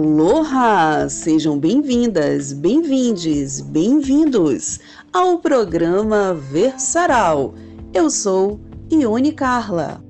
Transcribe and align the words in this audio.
Aloha! 0.00 1.10
Sejam 1.10 1.58
bem-vindas, 1.58 2.54
bem-vindes, 2.54 3.60
bem-vindos 3.60 4.80
ao 5.12 5.40
programa 5.40 6.32
Versaral. 6.32 7.54
Eu 7.92 8.08
sou 8.08 8.58
Ione 8.90 9.30
Carla. 9.32 10.02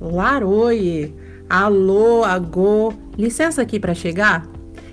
Laroie! 0.00 1.12
Alô, 1.50 2.22
agô! 2.22 2.92
Licença 3.18 3.62
aqui 3.62 3.80
para 3.80 3.94
chegar? 3.94 4.46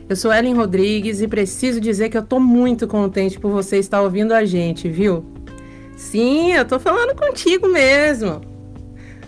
Eu 0.09 0.15
sou 0.15 0.33
Ellen 0.33 0.55
Rodrigues 0.55 1.21
e 1.21 1.27
preciso 1.27 1.79
dizer 1.79 2.09
que 2.09 2.17
eu 2.17 2.23
tô 2.23 2.39
muito 2.39 2.87
contente 2.87 3.39
por 3.39 3.51
você 3.51 3.77
estar 3.77 4.01
ouvindo 4.01 4.31
a 4.31 4.43
gente, 4.45 4.89
viu? 4.89 5.23
Sim, 5.95 6.53
eu 6.53 6.65
tô 6.65 6.79
falando 6.79 7.15
contigo 7.15 7.67
mesmo. 7.67 8.41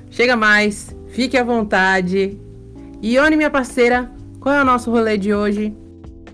Chega 0.09 0.35
mais, 0.35 0.95
fique 1.09 1.37
à 1.37 1.43
vontade. 1.43 2.39
Ione, 3.03 3.35
minha 3.35 3.51
parceira, 3.51 4.14
qual 4.45 4.53
é 4.53 4.61
o 4.61 4.65
nosso 4.65 4.91
rolê 4.91 5.17
de 5.17 5.33
hoje? 5.33 5.75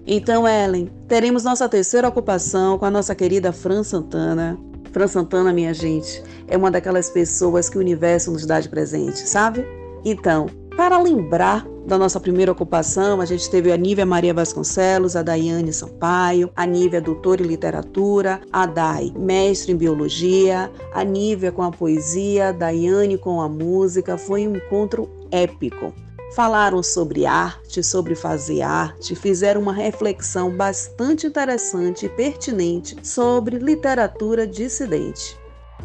Então, 0.06 0.46
Ellen, 0.46 0.92
teremos 1.08 1.46
nossa 1.46 1.70
terceira 1.70 2.10
ocupação 2.10 2.78
com 2.78 2.84
a 2.84 2.92
nossa 2.92 3.16
querida 3.16 3.54
Fran 3.54 3.84
Santana. 3.84 4.60
Fran 4.92 5.08
Santana, 5.08 5.54
minha 5.54 5.74
gente, 5.74 6.22
é 6.46 6.58
uma 6.58 6.70
daquelas 6.70 7.10
pessoas 7.10 7.70
que 7.70 7.78
o 7.78 7.80
universo 7.80 8.30
nos 8.30 8.46
dá 8.46 8.60
de 8.60 8.68
presente, 8.68 9.20
sabe? 9.20 9.66
Então, 10.04 10.48
para 10.76 11.02
lembrar 11.02 11.66
da 11.88 11.98
nossa 11.98 12.20
primeira 12.20 12.52
ocupação, 12.52 13.22
a 13.22 13.26
gente 13.26 13.50
teve 13.50 13.72
a 13.72 13.78
Nívia 13.78 14.06
Maria 14.06 14.34
Vasconcelos, 14.34 15.16
a 15.16 15.24
Daiane 15.24 15.72
Sampaio, 15.72 16.52
a 16.54 16.66
Nívia 16.66 17.00
doutora 17.00 17.42
em 17.42 17.48
literatura, 17.48 18.42
a 18.52 18.66
Dai 18.66 19.14
mestre 19.16 19.72
em 19.72 19.78
biologia, 19.78 20.70
a 20.94 21.02
Nívia 21.02 21.50
com 21.50 21.64
a 21.64 21.72
poesia, 21.72 22.50
a 22.50 22.52
Daiane 22.52 23.18
com 23.18 23.40
a 23.40 23.48
música. 23.48 24.18
Foi 24.18 24.46
um 24.46 24.58
encontro 24.58 25.10
épico. 25.32 25.94
Falaram 26.34 26.82
sobre 26.82 27.26
arte, 27.26 27.84
sobre 27.84 28.16
fazer 28.16 28.62
arte, 28.62 29.16
fizeram 29.16 29.62
uma 29.62 29.74
reflexão 29.74 30.50
bastante 30.50 31.28
interessante 31.28 32.06
e 32.06 32.10
pertinente 32.10 32.96
sobre 33.04 33.58
literatura 33.58 34.48
dissidente. 34.48 35.38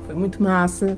Foi 0.07 0.15
muito 0.15 0.41
massa. 0.41 0.97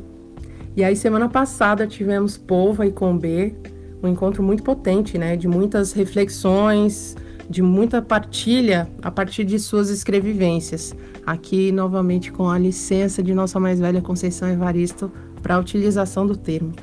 E 0.77 0.85
aí, 0.85 0.95
semana 0.95 1.31
passada, 1.31 1.87
tivemos 1.87 2.37
Polva 2.37 2.87
e 2.87 2.93
Combê, 2.93 3.55
um 4.03 4.09
encontro 4.09 4.43
muito 4.43 4.63
potente, 4.63 5.17
né? 5.17 5.35
De 5.35 5.49
muitas 5.49 5.93
reflexões, 5.93 7.17
de 7.49 7.63
muita 7.63 8.03
partilha 8.03 8.87
a 9.01 9.11
partir 9.11 9.45
de 9.45 9.59
suas 9.59 9.89
escrevivências. 9.89 10.95
Aqui, 11.25 11.73
novamente, 11.73 12.31
com 12.31 12.51
a 12.51 12.59
licença 12.59 13.23
de 13.23 13.33
nossa 13.33 13.59
mais 13.59 13.81
velha 13.81 14.03
Conceição 14.03 14.47
Evaristo 14.47 15.11
para 15.43 15.55
a 15.55 15.59
utilização 15.59 16.27
do 16.27 16.37
termo. 16.37 16.75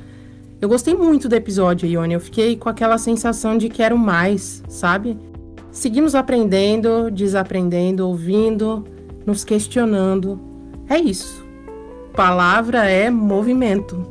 Eu 0.58 0.70
gostei 0.70 0.94
muito 0.94 1.28
do 1.28 1.34
episódio, 1.34 1.86
Ione. 1.86 2.14
Eu 2.14 2.20
fiquei 2.20 2.56
com 2.56 2.68
aquela 2.68 2.96
sensação 2.96 3.58
de 3.58 3.68
quero 3.68 3.98
mais, 3.98 4.62
sabe? 4.68 5.18
Seguimos 5.70 6.14
aprendendo, 6.14 7.10
desaprendendo, 7.10 8.08
ouvindo, 8.08 8.82
nos 9.26 9.44
questionando. 9.44 10.40
É 10.88 10.98
isso. 10.98 11.44
Palavra 12.14 12.88
é 12.88 13.10
movimento. 13.10 14.02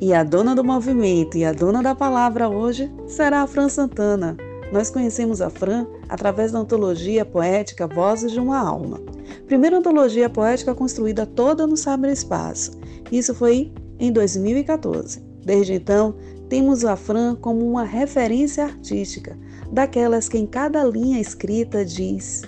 E 0.00 0.12
a 0.12 0.24
dona 0.24 0.56
do 0.56 0.64
movimento 0.64 1.38
e 1.38 1.44
a 1.44 1.52
dona 1.52 1.80
da 1.80 1.94
palavra 1.94 2.48
hoje 2.48 2.90
será 3.06 3.42
a 3.42 3.46
Fran 3.46 3.68
Santana. 3.68 4.36
Nós 4.72 4.90
conhecemos 4.90 5.40
a 5.40 5.48
Fran 5.48 5.86
através 6.08 6.50
da 6.50 6.58
antologia 6.58 7.24
poética 7.24 7.86
Vozes 7.86 8.32
de 8.32 8.40
uma 8.40 8.58
Alma. 8.58 9.00
Primeira 9.46 9.78
antologia 9.78 10.28
poética 10.28 10.74
construída 10.74 11.24
toda 11.24 11.64
no 11.64 11.76
Espaço. 12.08 12.72
Isso 13.12 13.32
foi 13.32 13.72
em 14.00 14.10
2014. 14.10 15.23
Desde 15.44 15.74
então, 15.74 16.14
temos 16.48 16.84
a 16.84 16.96
Fran 16.96 17.34
como 17.34 17.68
uma 17.68 17.84
referência 17.84 18.64
artística, 18.64 19.36
daquelas 19.70 20.28
que 20.28 20.38
em 20.38 20.46
cada 20.46 20.84
linha 20.84 21.20
escrita 21.20 21.84
diz, 21.84 22.42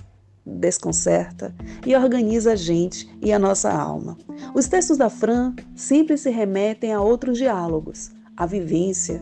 desconcerta 0.44 1.54
e 1.84 1.96
organiza 1.96 2.52
a 2.52 2.56
gente 2.56 3.08
e 3.20 3.32
a 3.32 3.38
nossa 3.38 3.70
alma. 3.70 4.16
Os 4.54 4.68
textos 4.68 4.96
da 4.96 5.10
Fran 5.10 5.54
sempre 5.74 6.16
se 6.16 6.30
remetem 6.30 6.92
a 6.92 7.00
outros 7.00 7.36
diálogos, 7.36 8.10
à 8.36 8.46
vivência, 8.46 9.20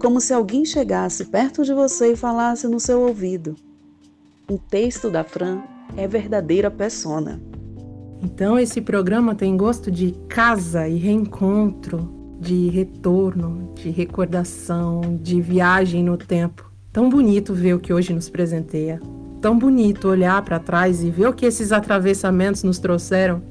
como 0.00 0.20
se 0.20 0.32
alguém 0.32 0.64
chegasse 0.64 1.24
perto 1.24 1.64
de 1.64 1.74
você 1.74 2.12
e 2.12 2.16
falasse 2.16 2.68
no 2.68 2.78
seu 2.78 3.00
ouvido. 3.00 3.56
Um 4.48 4.56
texto 4.56 5.10
da 5.10 5.24
Fran 5.24 5.62
é 5.96 6.06
verdadeira 6.06 6.70
persona. 6.70 7.40
Então 8.22 8.58
esse 8.58 8.80
programa 8.80 9.34
tem 9.34 9.56
gosto 9.56 9.90
de 9.90 10.12
casa 10.28 10.88
e 10.88 10.96
reencontro, 10.96 12.15
de 12.38 12.68
retorno, 12.68 13.72
de 13.74 13.90
recordação, 13.90 15.18
de 15.22 15.40
viagem 15.40 16.04
no 16.04 16.16
tempo. 16.16 16.70
Tão 16.92 17.08
bonito 17.08 17.54
ver 17.54 17.74
o 17.74 17.78
que 17.78 17.92
hoje 17.92 18.12
nos 18.12 18.28
presenteia. 18.28 19.00
Tão 19.40 19.58
bonito 19.58 20.08
olhar 20.08 20.42
para 20.42 20.58
trás 20.58 21.02
e 21.02 21.10
ver 21.10 21.28
o 21.28 21.32
que 21.32 21.46
esses 21.46 21.72
atravessamentos 21.72 22.62
nos 22.62 22.78
trouxeram. 22.78 23.42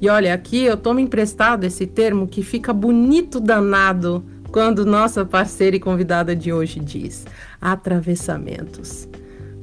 E 0.00 0.08
olha, 0.08 0.34
aqui 0.34 0.64
eu 0.64 0.76
tomo 0.76 1.00
emprestado 1.00 1.64
esse 1.64 1.86
termo 1.86 2.26
que 2.26 2.42
fica 2.42 2.72
bonito 2.72 3.40
danado 3.40 4.24
quando 4.50 4.84
nossa 4.84 5.24
parceira 5.24 5.76
e 5.76 5.80
convidada 5.80 6.36
de 6.36 6.52
hoje 6.52 6.80
diz 6.80 7.24
atravessamentos. 7.60 9.08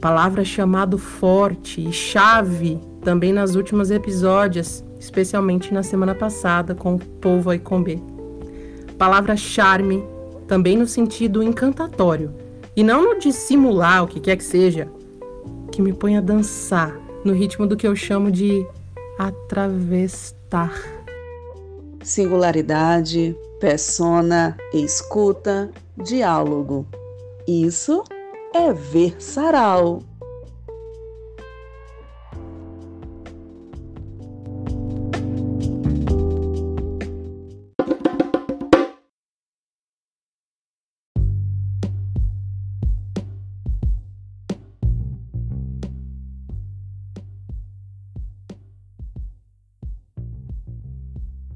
Palavra 0.02 0.46
chamado 0.46 0.98
forte 0.98 1.88
e 1.88 1.92
chave 1.92 2.80
também 3.02 3.34
nas 3.34 3.56
últimos 3.56 3.92
episódios, 3.92 4.84
especialmente 5.00 5.74
na 5.74 5.84
semana 5.84 6.16
passada 6.16 6.74
com 6.74 6.96
o 6.96 7.00
Povo 7.00 7.54
e 7.54 7.60
Combê 7.60 8.02
palavra 9.00 9.38
charme, 9.38 10.04
também 10.46 10.76
no 10.76 10.86
sentido 10.86 11.42
encantatório, 11.42 12.36
e 12.76 12.84
não 12.84 13.02
no 13.02 13.20
de 13.20 13.32
simular 13.32 14.04
o 14.04 14.08
que 14.08 14.20
quer 14.20 14.36
que 14.36 14.44
seja, 14.44 14.90
que 15.72 15.82
me 15.82 15.94
põe 15.94 16.18
a 16.18 16.22
dançar 16.22 17.00
no 17.24 17.32
ritmo 17.32 17.66
do 17.66 17.78
que 17.78 17.88
eu 17.88 17.96
chamo 17.96 18.30
de 18.30 18.68
atravestar. 19.18 20.74
Singularidade, 22.04 23.36
persona, 23.60 24.58
escuta, 24.74 25.72
diálogo. 25.98 26.86
Isso 27.48 28.04
é 28.54 28.74
ver 28.74 29.16
sarau. 29.22 30.04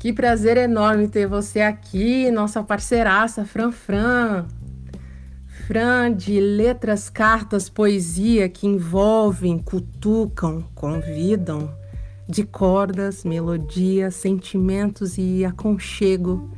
Que 0.03 0.11
prazer 0.11 0.57
enorme 0.57 1.07
ter 1.07 1.25
você 1.25 1.61
aqui, 1.61 2.29
nossa 2.29 2.61
parceiraça 2.61 3.45
Fran 3.45 3.71
Fran. 3.71 4.45
Fran 5.65 6.13
de 6.13 6.41
letras, 6.41 7.09
cartas, 7.09 7.69
poesia 7.69 8.50
que 8.50 8.67
envolvem, 8.67 9.57
cutucam, 9.57 10.65
convidam, 10.75 11.73
de 12.27 12.44
cordas, 12.44 13.23
melodias, 13.23 14.15
sentimentos 14.15 15.17
e 15.17 15.45
aconchego, 15.45 16.51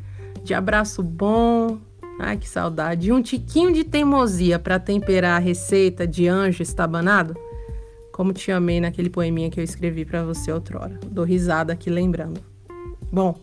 de 0.43 0.55
abraço 0.55 1.03
bom, 1.03 1.77
ai 2.19 2.37
que 2.37 2.49
saudade, 2.49 3.11
um 3.11 3.21
tiquinho 3.21 3.71
de 3.71 3.83
teimosia 3.83 4.57
para 4.57 4.79
temperar 4.79 5.35
a 5.35 5.45
receita 5.45 6.07
de 6.07 6.27
anjo 6.27 6.63
estabanado. 6.63 7.35
Como 8.11 8.33
te 8.33 8.51
amei 8.51 8.81
naquele 8.81 9.11
poeminha 9.11 9.51
que 9.51 9.59
eu 9.59 9.63
escrevi 9.63 10.03
para 10.03 10.23
você 10.23 10.51
outrora. 10.51 10.99
Dou 11.05 11.23
risada 11.23 11.73
aqui 11.73 11.91
lembrando. 11.91 12.54
Bom, 13.11 13.35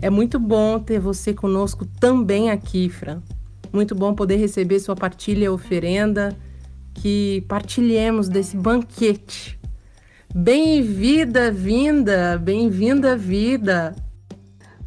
é 0.00 0.08
muito 0.08 0.38
bom 0.38 0.78
ter 0.78 0.98
você 0.98 1.34
conosco 1.34 1.86
também 1.98 2.50
aqui, 2.50 2.88
Fran. 2.88 3.22
Muito 3.72 3.94
bom 3.94 4.14
poder 4.14 4.36
receber 4.36 4.80
sua 4.80 4.96
partilha 4.96 5.52
oferenda, 5.52 6.36
que 6.94 7.44
partilhemos 7.48 8.28
desse 8.28 8.56
banquete. 8.56 9.58
Bem-vinda, 10.34 11.50
vinda, 11.50 12.38
bem-vinda, 12.38 13.16
vida. 13.16 13.94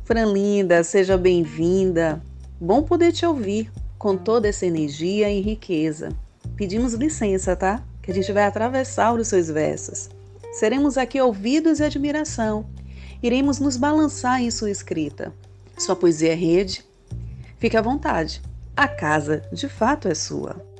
Fran 0.04 0.25
linda, 0.25 0.83
seja 0.83 1.18
bem-vinda. 1.18 2.21
Bom 2.60 2.83
poder 2.83 3.12
te 3.12 3.25
ouvir 3.25 3.71
com 3.98 4.18
toda 4.18 4.48
essa 4.48 4.65
energia 4.65 5.30
e 5.30 5.42
riqueza. 5.42 6.10
Pedimos 6.56 6.94
licença, 6.94 7.56
tá? 7.56 7.83
Que 8.01 8.12
a 8.12 8.13
gente 8.13 8.31
vai 8.31 8.44
atravessar 8.44 9.13
os 9.13 9.27
seus 9.27 9.48
versos. 9.48 10.10
Seremos 10.54 10.98
aqui 10.98 11.19
ouvidos 11.21 11.80
e 11.80 11.83
admiração 11.83 12.65
iremos 13.24 13.58
nos 13.58 13.78
balançar 13.78 14.42
em 14.42 14.52
sua 14.52 14.70
escrita. 14.70 15.34
Sua 15.78 15.96
poesia 15.96 16.34
é 16.34 16.36
rede? 16.36 16.86
Fique 17.58 17.78
à 17.78 17.81
vontade. 17.81 18.42
A 18.75 18.88
casa, 18.88 19.42
de 19.52 19.70
fato, 19.70 20.10
é 20.10 20.14
sua. 20.14 20.73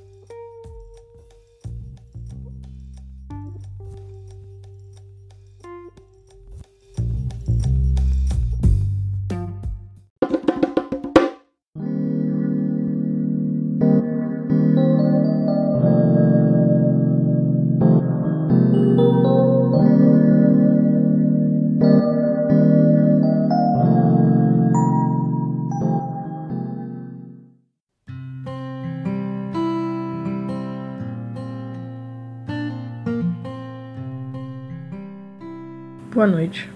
Boa 36.24 36.32
noite. 36.38 36.72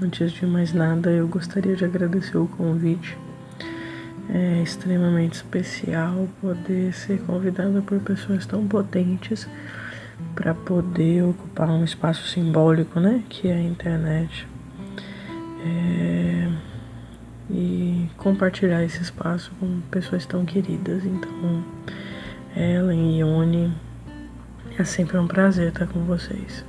Antes 0.00 0.32
de 0.32 0.46
mais 0.46 0.72
nada, 0.72 1.10
eu 1.10 1.28
gostaria 1.28 1.76
de 1.76 1.84
agradecer 1.84 2.38
o 2.38 2.46
convite. 2.46 3.14
É 4.30 4.62
extremamente 4.62 5.34
especial 5.34 6.26
poder 6.40 6.94
ser 6.94 7.20
convidada 7.24 7.82
por 7.82 8.00
pessoas 8.00 8.46
tão 8.46 8.66
potentes 8.66 9.46
para 10.34 10.54
poder 10.54 11.22
ocupar 11.24 11.68
um 11.68 11.84
espaço 11.84 12.26
simbólico, 12.28 12.98
né, 12.98 13.22
que 13.28 13.46
é 13.46 13.56
a 13.56 13.60
internet. 13.60 14.48
É... 15.66 16.48
E 17.50 18.08
compartilhar 18.16 18.82
esse 18.82 19.02
espaço 19.02 19.52
com 19.60 19.82
pessoas 19.90 20.24
tão 20.24 20.46
queridas. 20.46 21.04
Então, 21.04 21.62
Ellen 22.56 23.16
e 23.16 23.18
Ione, 23.18 23.76
é 24.78 24.84
sempre 24.84 25.18
um 25.18 25.26
prazer 25.26 25.68
estar 25.68 25.86
com 25.86 26.00
vocês. 26.06 26.64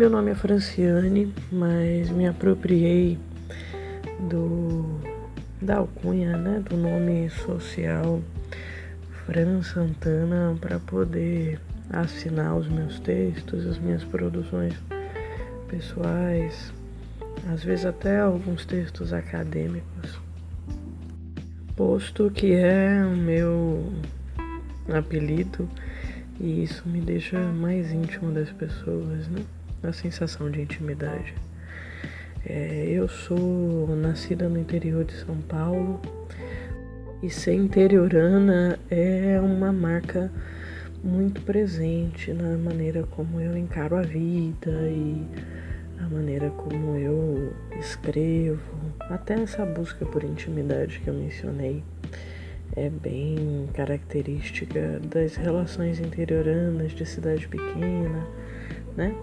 Meu 0.00 0.08
nome 0.08 0.30
é 0.30 0.34
Franciane, 0.34 1.30
mas 1.52 2.08
me 2.08 2.26
apropriei 2.26 3.18
do 4.30 4.98
da 5.60 5.76
alcunha, 5.76 6.38
né, 6.38 6.64
do 6.66 6.74
nome 6.74 7.28
social 7.28 8.22
Fran 9.26 9.60
Santana 9.62 10.56
para 10.58 10.78
poder 10.78 11.60
assinar 11.90 12.56
os 12.56 12.66
meus 12.66 12.98
textos, 13.00 13.66
as 13.66 13.78
minhas 13.78 14.02
produções 14.02 14.72
pessoais, 15.68 16.72
às 17.52 17.62
vezes 17.62 17.84
até 17.84 18.20
alguns 18.20 18.64
textos 18.64 19.12
acadêmicos. 19.12 20.18
Posto 21.76 22.30
que 22.30 22.54
é 22.54 23.04
o 23.04 23.14
meu 23.14 23.92
apelido 24.88 25.68
e 26.40 26.62
isso 26.62 26.88
me 26.88 27.02
deixa 27.02 27.38
mais 27.38 27.92
íntimo 27.92 28.32
das 28.32 28.50
pessoas, 28.50 29.28
né? 29.28 29.44
A 29.82 29.92
sensação 29.92 30.50
de 30.50 30.60
intimidade. 30.60 31.34
É, 32.44 32.86
eu 32.88 33.08
sou 33.08 33.94
nascida 33.96 34.48
no 34.48 34.58
interior 34.58 35.04
de 35.04 35.14
São 35.14 35.36
Paulo 35.42 36.00
e 37.22 37.28
ser 37.28 37.54
interiorana 37.54 38.78
é 38.90 39.38
uma 39.40 39.72
marca 39.72 40.30
muito 41.02 41.40
presente 41.42 42.32
na 42.32 42.56
maneira 42.56 43.04
como 43.10 43.40
eu 43.40 43.56
encaro 43.56 43.96
a 43.96 44.02
vida 44.02 44.70
e 44.70 45.26
a 45.98 46.08
maneira 46.08 46.50
como 46.50 46.96
eu 46.96 47.52
escrevo, 47.78 48.58
até 49.10 49.34
essa 49.34 49.64
busca 49.66 50.06
por 50.06 50.24
intimidade 50.24 51.00
que 51.00 51.08
eu 51.08 51.14
mencionei 51.14 51.82
é 52.76 52.88
bem 52.88 53.68
característica 53.74 55.00
das 55.00 55.36
relações 55.36 55.98
interioranas 55.98 56.92
de 56.92 57.04
cidade 57.04 57.48
pequena, 57.48 58.26
né? 58.96 59.14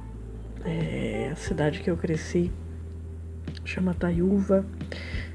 É, 0.67 1.29
a 1.31 1.35
cidade 1.37 1.79
que 1.79 1.89
eu 1.89 1.95
cresci 1.95 2.51
chama 3.63 3.93
Taiúva, 3.93 4.65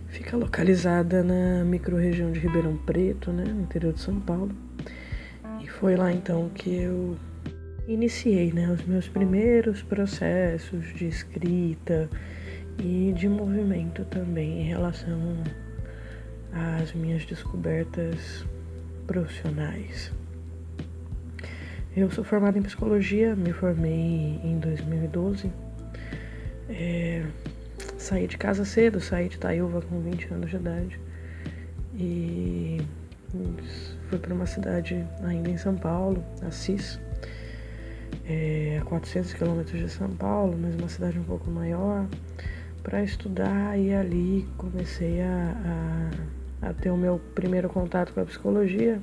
fica 0.08 0.36
localizada 0.36 1.22
na 1.22 1.64
microrregião 1.64 2.30
de 2.30 2.38
Ribeirão 2.38 2.76
Preto, 2.76 3.32
né, 3.32 3.44
no 3.44 3.62
interior 3.62 3.94
de 3.94 4.00
São 4.00 4.20
Paulo. 4.20 4.52
E 5.62 5.66
foi 5.66 5.96
lá 5.96 6.12
então 6.12 6.50
que 6.50 6.74
eu 6.74 7.16
iniciei 7.88 8.52
né, 8.52 8.70
os 8.70 8.84
meus 8.84 9.08
primeiros 9.08 9.82
processos 9.82 10.92
de 10.94 11.06
escrita 11.06 12.10
e 12.78 13.12
de 13.16 13.28
movimento 13.28 14.04
também 14.04 14.60
em 14.60 14.64
relação 14.64 15.42
às 16.52 16.92
minhas 16.92 17.24
descobertas 17.24 18.44
profissionais. 19.06 20.12
Eu 21.94 22.10
sou 22.10 22.24
formada 22.24 22.58
em 22.58 22.62
psicologia, 22.62 23.36
me 23.36 23.52
formei 23.52 24.40
em 24.42 24.58
2012. 24.58 25.52
É, 26.70 27.22
saí 27.98 28.26
de 28.26 28.38
casa 28.38 28.64
cedo, 28.64 28.98
saí 28.98 29.28
de 29.28 29.36
Itaúva 29.36 29.82
com 29.82 30.00
20 30.00 30.32
anos 30.32 30.48
de 30.48 30.56
idade. 30.56 30.98
E 31.94 32.80
fui 34.08 34.18
para 34.18 34.32
uma 34.32 34.46
cidade 34.46 35.06
ainda 35.22 35.50
em 35.50 35.58
São 35.58 35.76
Paulo, 35.76 36.24
Assis, 36.40 36.98
é, 38.24 38.78
a 38.80 38.84
400 38.86 39.34
quilômetros 39.34 39.78
de 39.78 39.90
São 39.90 40.08
Paulo, 40.08 40.56
mas 40.58 40.74
uma 40.74 40.88
cidade 40.88 41.18
um 41.18 41.24
pouco 41.24 41.50
maior, 41.50 42.06
para 42.82 43.04
estudar. 43.04 43.78
E 43.78 43.92
ali 43.92 44.48
comecei 44.56 45.20
a, 45.20 46.10
a, 46.62 46.68
a 46.70 46.72
ter 46.72 46.90
o 46.90 46.96
meu 46.96 47.20
primeiro 47.34 47.68
contato 47.68 48.14
com 48.14 48.20
a 48.20 48.24
psicologia 48.24 48.98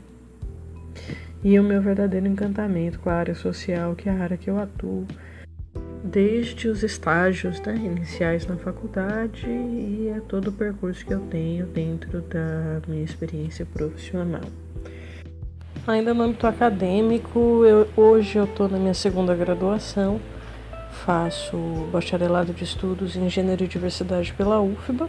e 1.43 1.59
o 1.59 1.63
meu 1.63 1.81
verdadeiro 1.81 2.27
encantamento 2.27 2.99
com 2.99 3.09
a 3.09 3.13
área 3.13 3.35
social, 3.35 3.95
que 3.95 4.09
é 4.09 4.11
a 4.11 4.21
área 4.21 4.37
que 4.37 4.49
eu 4.49 4.59
atuo, 4.59 5.05
desde 6.03 6.67
os 6.67 6.83
estágios 6.83 7.59
né, 7.61 7.75
iniciais 7.75 8.45
na 8.45 8.55
faculdade 8.55 9.45
e 9.47 10.13
a 10.15 10.21
todo 10.21 10.49
o 10.49 10.51
percurso 10.51 11.05
que 11.05 11.13
eu 11.13 11.19
tenho 11.21 11.65
dentro 11.65 12.21
da 12.21 12.81
minha 12.87 13.03
experiência 13.03 13.65
profissional. 13.65 14.43
Ainda 15.87 16.13
no 16.13 16.23
âmbito 16.23 16.45
acadêmico, 16.45 17.63
eu, 17.65 17.87
hoje 17.95 18.37
eu 18.37 18.43
estou 18.43 18.67
na 18.67 18.77
minha 18.77 18.93
segunda 18.93 19.33
graduação, 19.33 20.19
faço 21.05 21.57
bacharelado 21.91 22.53
de 22.53 22.63
estudos 22.63 23.15
em 23.15 23.29
gênero 23.29 23.63
e 23.63 23.67
diversidade 23.67 24.33
pela 24.33 24.61
UFBA 24.61 25.07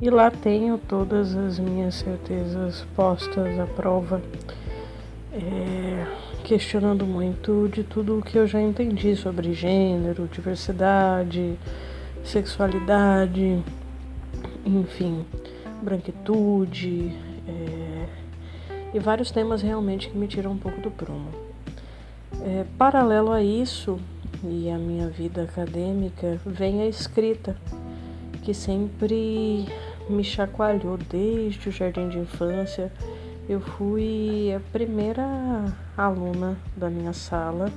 e 0.00 0.10
lá 0.10 0.30
tenho 0.30 0.78
todas 0.78 1.36
as 1.36 1.58
minhas 1.58 1.96
certezas 1.96 2.86
postas 2.96 3.58
à 3.58 3.66
prova 3.66 4.20
é, 5.32 6.06
questionando 6.44 7.06
muito 7.06 7.68
de 7.72 7.84
tudo 7.84 8.18
o 8.18 8.22
que 8.22 8.36
eu 8.36 8.46
já 8.46 8.60
entendi 8.60 9.14
sobre 9.14 9.52
gênero, 9.52 10.28
diversidade, 10.32 11.56
sexualidade, 12.24 13.62
enfim, 14.64 15.24
branquitude 15.82 17.16
é, 17.46 18.08
e 18.92 18.98
vários 18.98 19.30
temas 19.30 19.62
realmente 19.62 20.08
que 20.08 20.18
me 20.18 20.26
tiram 20.26 20.52
um 20.52 20.58
pouco 20.58 20.80
do 20.80 20.90
prumo. 20.90 21.30
É, 22.42 22.64
paralelo 22.78 23.32
a 23.32 23.42
isso 23.42 23.98
e 24.44 24.70
a 24.70 24.78
minha 24.78 25.08
vida 25.08 25.42
acadêmica 25.42 26.40
vem 26.44 26.82
a 26.82 26.86
escrita, 26.86 27.56
que 28.42 28.54
sempre 28.54 29.66
me 30.08 30.24
chacoalhou 30.24 30.96
desde 30.96 31.68
o 31.68 31.72
jardim 31.72 32.08
de 32.08 32.18
infância 32.18 32.90
eu 33.50 33.60
fui 33.60 34.54
a 34.54 34.60
primeira 34.70 35.24
aluna 35.96 36.56
da 36.76 36.88
minha 36.88 37.12
sala 37.12 37.68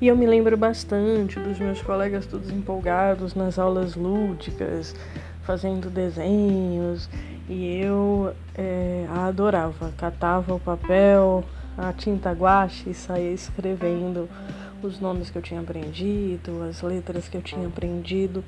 e 0.00 0.08
eu 0.08 0.16
me 0.16 0.24
lembro 0.24 0.56
bastante 0.56 1.38
dos 1.38 1.58
meus 1.58 1.82
colegas 1.82 2.24
todos 2.24 2.50
empolgados 2.50 3.34
nas 3.34 3.58
aulas 3.58 3.94
lúdicas, 3.94 4.96
fazendo 5.42 5.90
desenhos, 5.90 7.10
e 7.46 7.76
eu 7.76 8.34
é, 8.54 9.06
a 9.10 9.26
adorava. 9.26 9.92
Catava 9.98 10.54
o 10.54 10.58
papel, 10.58 11.44
a 11.76 11.92
tinta 11.92 12.32
guache 12.32 12.88
e 12.88 12.94
saía 12.94 13.32
escrevendo 13.32 14.30
os 14.82 14.98
nomes 14.98 15.28
que 15.28 15.36
eu 15.36 15.42
tinha 15.42 15.60
aprendido, 15.60 16.62
as 16.62 16.80
letras 16.80 17.28
que 17.28 17.36
eu 17.36 17.42
tinha 17.42 17.66
aprendido. 17.68 18.42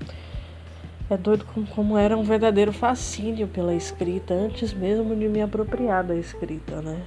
É 1.14 1.16
doido 1.16 1.44
como, 1.44 1.64
como 1.68 1.96
era 1.96 2.18
um 2.18 2.24
verdadeiro 2.24 2.72
fascínio 2.72 3.46
pela 3.46 3.72
escrita, 3.72 4.34
antes 4.34 4.74
mesmo 4.74 5.14
de 5.14 5.28
me 5.28 5.40
apropriar 5.40 6.02
da 6.02 6.16
escrita, 6.16 6.82
né? 6.82 7.00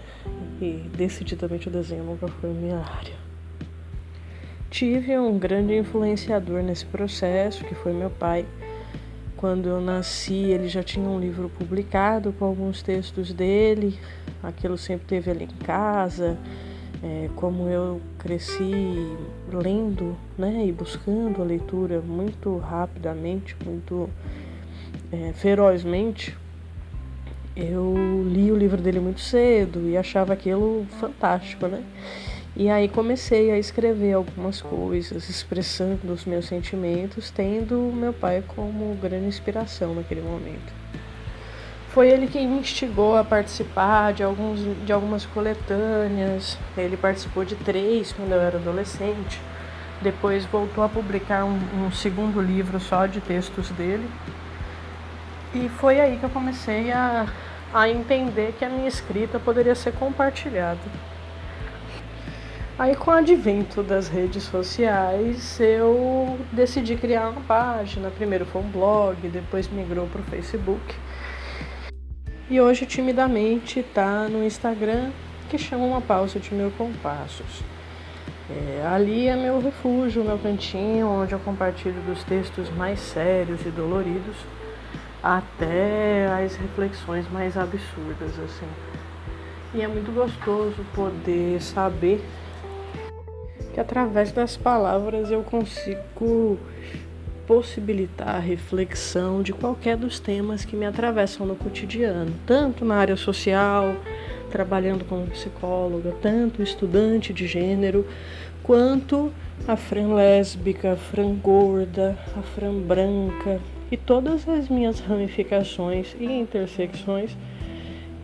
E 0.62 0.90
decididamente 0.96 1.68
o 1.68 1.72
desenho 1.72 2.06
nunca 2.06 2.26
foi 2.30 2.52
minha 2.52 2.78
área. 2.78 3.16
Tive 4.70 5.18
um 5.20 5.38
grande 5.38 5.78
influenciador 5.78 6.64
nesse 6.64 6.86
processo, 6.86 7.66
que 7.66 7.76
foi 7.76 7.92
meu 7.92 8.10
pai, 8.10 8.46
Quando 9.36 9.68
eu 9.70 9.80
nasci, 9.80 10.34
ele 10.34 10.68
já 10.68 10.82
tinha 10.82 11.08
um 11.08 11.20
livro 11.20 11.48
publicado 11.48 12.34
com 12.34 12.46
alguns 12.46 12.82
textos 12.82 13.32
dele. 13.32 14.00
Aquilo 14.42 14.78
sempre 14.78 15.06
teve 15.06 15.30
ali 15.30 15.44
em 15.44 15.64
casa. 15.64 16.38
É, 17.04 17.30
como 17.36 17.70
eu 17.70 18.02
cresci 18.18 18.72
lendo 19.52 20.18
né, 20.38 20.66
e 20.66 20.72
buscando 20.72 21.42
a 21.42 21.46
leitura 21.46 22.02
muito 22.02 22.58
rapidamente, 22.58 23.56
muito 23.64 24.10
é, 25.12 25.32
ferozmente, 25.34 26.36
eu 27.56 28.24
li 28.28 28.52
o 28.52 28.58
livro 28.58 28.82
dele 28.82 29.00
muito 29.00 29.22
cedo 29.22 29.88
e 29.88 29.98
achava 29.98 30.34
aquilo 30.34 30.86
fantástico, 31.00 31.68
né? 31.68 31.84
E 32.56 32.70
aí 32.70 32.88
comecei 32.88 33.52
a 33.52 33.58
escrever 33.58 34.14
algumas 34.14 34.62
coisas, 34.62 35.30
expressando 35.30 36.12
os 36.12 36.26
meus 36.26 36.46
sentimentos, 36.46 37.30
tendo 37.30 37.92
meu 37.94 38.12
pai 38.12 38.44
como 38.48 38.96
grande 38.96 39.28
inspiração 39.28 39.94
naquele 39.94 40.22
momento. 40.22 40.74
Foi 41.98 42.10
ele 42.10 42.28
quem 42.28 42.48
me 42.48 42.60
instigou 42.60 43.18
a 43.18 43.24
participar 43.24 44.14
de, 44.14 44.22
alguns, 44.22 44.60
de 44.86 44.94
algumas 44.94 45.26
coletâneas. 45.26 46.56
Ele 46.78 46.96
participou 46.96 47.44
de 47.44 47.56
três 47.56 48.14
quando 48.14 48.34
eu 48.34 48.40
era 48.40 48.58
adolescente. 48.60 49.42
Depois 50.00 50.46
voltou 50.46 50.84
a 50.84 50.90
publicar 50.90 51.44
um, 51.44 51.58
um 51.74 51.92
segundo 51.92 52.40
livro 52.40 52.80
só 52.80 53.08
de 53.08 53.20
textos 53.20 53.72
dele. 53.72 54.08
E 55.56 55.68
foi 55.70 56.00
aí 56.00 56.18
que 56.18 56.24
eu 56.24 56.30
comecei 56.30 56.92
a, 56.92 57.26
a 57.74 57.90
entender 57.90 58.54
que 58.60 58.64
a 58.64 58.70
minha 58.70 58.88
escrita 58.88 59.40
poderia 59.40 59.74
ser 59.74 59.94
compartilhada. 59.94 60.78
Aí, 62.78 62.96
com 62.96 63.10
o 63.10 63.14
advento 63.16 63.82
das 63.82 64.08
redes 64.08 64.44
sociais, 64.44 65.60
eu 65.60 66.38
decidi 66.52 66.96
criar 66.96 67.30
uma 67.30 67.42
página. 67.42 68.12
Primeiro 68.12 68.46
foi 68.46 68.62
um 68.62 68.70
blog, 68.70 69.18
depois 69.30 69.68
migrou 69.68 70.06
para 70.06 70.22
o 70.22 70.26
Facebook. 70.26 70.96
E 72.50 72.62
hoje, 72.62 72.86
timidamente, 72.86 73.82
está 73.82 74.30
no 74.30 74.42
Instagram, 74.42 75.12
que 75.50 75.58
chama 75.58 75.84
Uma 75.84 76.00
Pausa 76.00 76.40
de 76.40 76.54
Mil 76.54 76.72
Compassos. 76.78 77.62
É, 78.50 78.88
ali 78.88 79.28
é 79.28 79.36
meu 79.36 79.60
refúgio, 79.60 80.24
meu 80.24 80.38
cantinho, 80.38 81.10
onde 81.10 81.34
eu 81.34 81.40
compartilho 81.40 82.00
dos 82.04 82.24
textos 82.24 82.70
mais 82.70 83.02
sérios 83.02 83.66
e 83.66 83.70
doloridos 83.70 84.38
até 85.22 86.28
as 86.42 86.56
reflexões 86.56 87.30
mais 87.30 87.58
absurdas, 87.58 88.40
assim. 88.40 88.68
E 89.74 89.82
é 89.82 89.88
muito 89.90 90.14
gostoso 90.14 90.86
poder 90.96 91.62
saber 91.62 92.24
que 93.74 93.80
através 93.82 94.32
das 94.32 94.56
palavras 94.56 95.30
eu 95.30 95.44
consigo 95.44 96.58
possibilitar 97.48 98.36
a 98.36 98.40
reflexão 98.40 99.42
de 99.42 99.54
qualquer 99.54 99.96
dos 99.96 100.20
temas 100.20 100.66
que 100.66 100.76
me 100.76 100.86
atravessam 100.86 101.48
no 101.48 101.56
cotidiano, 101.56 102.34
tanto 102.46 102.84
na 102.84 102.96
área 102.96 103.16
social, 103.16 103.96
trabalhando 104.52 105.06
como 105.06 105.26
psicóloga, 105.28 106.14
tanto 106.22 106.62
estudante 106.62 107.34
de 107.34 107.48
gênero, 107.48 108.06
quanto 108.62 109.32
a 109.66 109.78
fran 109.78 110.14
lésbica, 110.14 110.94
a 110.94 110.98
fran 110.98 111.36
gorda, 111.36 112.18
a 112.38 112.42
fran 112.42 112.74
branca 112.74 113.62
e 113.90 113.96
todas 113.96 114.48
as 114.48 114.68
minhas 114.68 115.00
ramificações 115.00 116.14
e 116.20 116.26
intersecções 116.26 117.36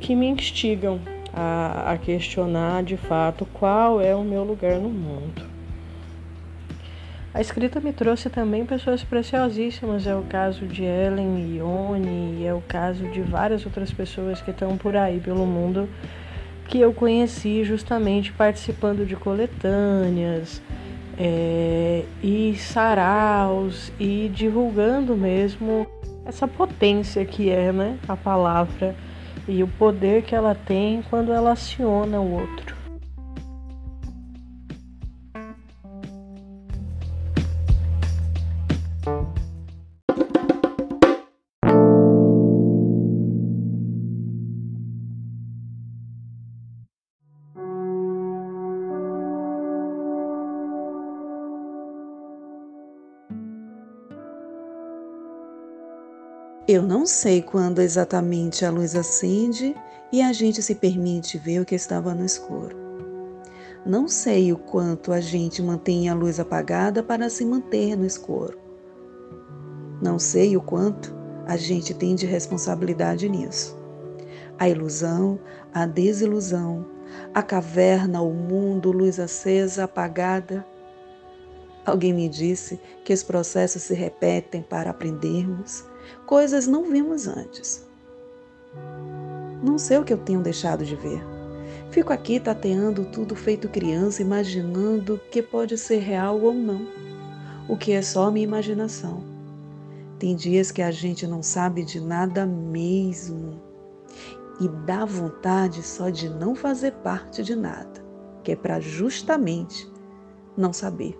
que 0.01 0.13
me 0.13 0.27
instigam 0.27 0.99
a, 1.33 1.93
a 1.93 1.97
questionar 1.97 2.83
de 2.83 2.97
fato 2.97 3.47
qual 3.53 4.01
é 4.01 4.13
o 4.13 4.23
meu 4.23 4.43
lugar 4.43 4.75
no 4.75 4.89
mundo. 4.89 5.52
A 7.33 7.41
escrita 7.41 7.79
me 7.79 7.91
trouxe 7.91 8.29
também 8.29 8.63
pessoas 8.63 9.03
preciosíssimas, 9.03 10.05
é 10.05 10.15
o 10.15 10.21
caso 10.21 10.67
de 10.67 10.83
Ellen 10.83 11.39
e 11.39 11.57
Ione, 11.57 12.45
é 12.45 12.53
o 12.53 12.61
caso 12.61 13.07
de 13.07 13.21
várias 13.21 13.65
outras 13.65 13.91
pessoas 13.91 14.39
que 14.39 14.51
estão 14.51 14.77
por 14.77 14.95
aí 14.95 15.19
pelo 15.19 15.43
mundo 15.45 15.89
que 16.67 16.79
eu 16.79 16.93
conheci 16.93 17.63
justamente 17.63 18.31
participando 18.31 19.05
de 19.05 19.15
coletâneas 19.15 20.61
é, 21.17 22.03
e 22.21 22.55
saraus 22.55 23.91
e 23.99 24.29
divulgando 24.33 25.15
mesmo 25.15 25.87
essa 26.25 26.47
potência 26.47 27.25
que 27.25 27.49
é 27.49 27.71
né, 27.71 27.97
a 28.07 28.15
palavra 28.15 28.95
e 29.47 29.63
o 29.63 29.67
poder 29.67 30.21
que 30.21 30.35
ela 30.35 30.55
tem 30.55 31.03
quando 31.09 31.33
ela 31.33 31.51
aciona 31.51 32.19
o 32.19 32.31
outro. 32.31 32.82
Eu 56.73 56.81
não 56.81 57.05
sei 57.05 57.39
quando 57.39 57.83
exatamente 57.83 58.65
a 58.65 58.71
luz 58.71 58.95
acende 58.95 59.75
e 60.11 60.23
a 60.23 60.33
gente 60.33 60.59
se 60.59 60.73
permite 60.73 61.37
ver 61.37 61.59
o 61.59 61.65
que 61.65 61.75
estava 61.75 62.15
no 62.15 62.25
escuro. 62.25 62.75
Não 63.85 64.07
sei 64.07 64.51
o 64.51 64.57
quanto 64.57 65.13
a 65.13 65.19
gente 65.19 65.61
mantém 65.61 66.09
a 66.09 66.15
luz 66.15 66.39
apagada 66.39 67.03
para 67.03 67.29
se 67.29 67.45
manter 67.45 67.95
no 67.95 68.07
escuro. 68.07 68.57
Não 70.01 70.17
sei 70.17 70.57
o 70.57 70.61
quanto 70.61 71.15
a 71.45 71.55
gente 71.57 71.93
tem 71.93 72.15
de 72.15 72.25
responsabilidade 72.25 73.29
nisso. 73.29 73.77
A 74.57 74.67
ilusão, 74.67 75.39
a 75.71 75.85
desilusão, 75.85 76.87
a 77.35 77.43
caverna, 77.43 78.19
o 78.19 78.33
mundo, 78.33 78.91
luz 78.91 79.19
acesa, 79.19 79.83
apagada. 79.83 80.65
Alguém 81.85 82.13
me 82.13 82.27
disse 82.27 82.81
que 83.05 83.13
os 83.13 83.21
processos 83.21 83.83
se 83.83 83.93
repetem 83.93 84.63
para 84.63 84.89
aprendermos 84.89 85.92
coisas 86.25 86.67
não 86.67 86.83
vimos 86.89 87.27
antes. 87.27 87.87
Não 89.63 89.77
sei 89.77 89.97
o 89.97 90.03
que 90.03 90.13
eu 90.13 90.17
tenho 90.17 90.41
deixado 90.41 90.83
de 90.83 90.95
ver. 90.95 91.23
Fico 91.89 92.11
aqui 92.11 92.39
tateando 92.39 93.05
tudo 93.05 93.35
feito 93.35 93.69
criança, 93.69 94.21
imaginando 94.21 95.19
que 95.31 95.41
pode 95.41 95.77
ser 95.77 95.99
real 95.99 96.41
ou 96.41 96.53
não, 96.53 96.87
o 97.69 97.77
que 97.77 97.91
é 97.91 98.01
só 98.01 98.31
minha 98.31 98.43
imaginação. 98.43 99.23
Tem 100.19 100.35
dias 100.35 100.71
que 100.71 100.81
a 100.81 100.91
gente 100.91 101.27
não 101.27 101.43
sabe 101.43 101.83
de 101.83 101.99
nada 101.99 102.45
mesmo 102.45 103.61
e 104.59 104.67
dá 104.67 105.05
vontade 105.05 105.83
só 105.83 106.09
de 106.09 106.29
não 106.29 106.55
fazer 106.55 106.91
parte 106.93 107.43
de 107.43 107.55
nada, 107.55 108.03
que 108.43 108.51
é 108.51 108.55
para 108.55 108.79
justamente 108.79 109.89
não 110.57 110.73
saber. 110.73 111.17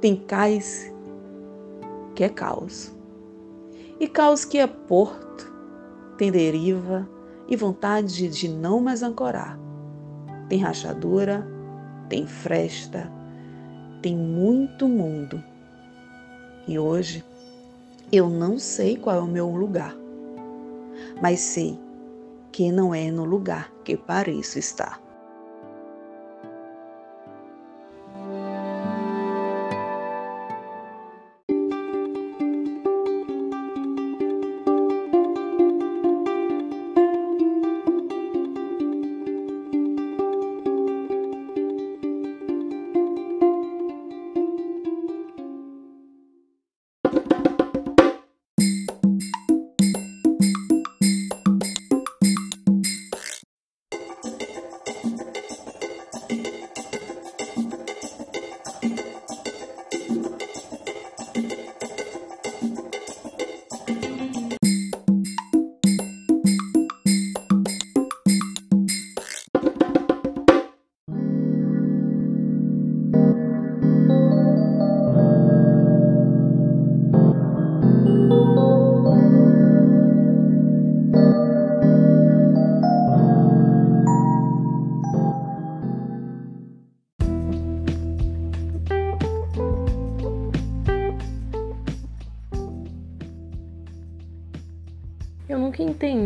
Tem 0.00 0.16
cais 0.16 0.92
que 2.14 2.24
é 2.24 2.28
caos 2.28 2.92
e 4.00 4.08
caos 4.08 4.46
que 4.46 4.56
é 4.56 4.66
porto, 4.66 5.52
tem 6.16 6.32
deriva 6.32 7.06
e 7.46 7.54
vontade 7.54 8.28
de 8.28 8.48
não 8.48 8.80
mais 8.80 9.02
ancorar. 9.02 9.60
Tem 10.48 10.58
rachadura, 10.58 11.46
tem 12.08 12.26
fresta, 12.26 13.12
tem 14.00 14.16
muito 14.16 14.88
mundo. 14.88 15.44
E 16.66 16.78
hoje 16.78 17.22
eu 18.10 18.30
não 18.30 18.58
sei 18.58 18.96
qual 18.96 19.16
é 19.16 19.20
o 19.20 19.26
meu 19.26 19.50
lugar, 19.50 19.94
mas 21.20 21.40
sei 21.40 21.78
que 22.50 22.72
não 22.72 22.94
é 22.94 23.10
no 23.10 23.24
lugar 23.24 23.70
que 23.84 23.98
pareço 23.98 24.58
estar. 24.58 25.09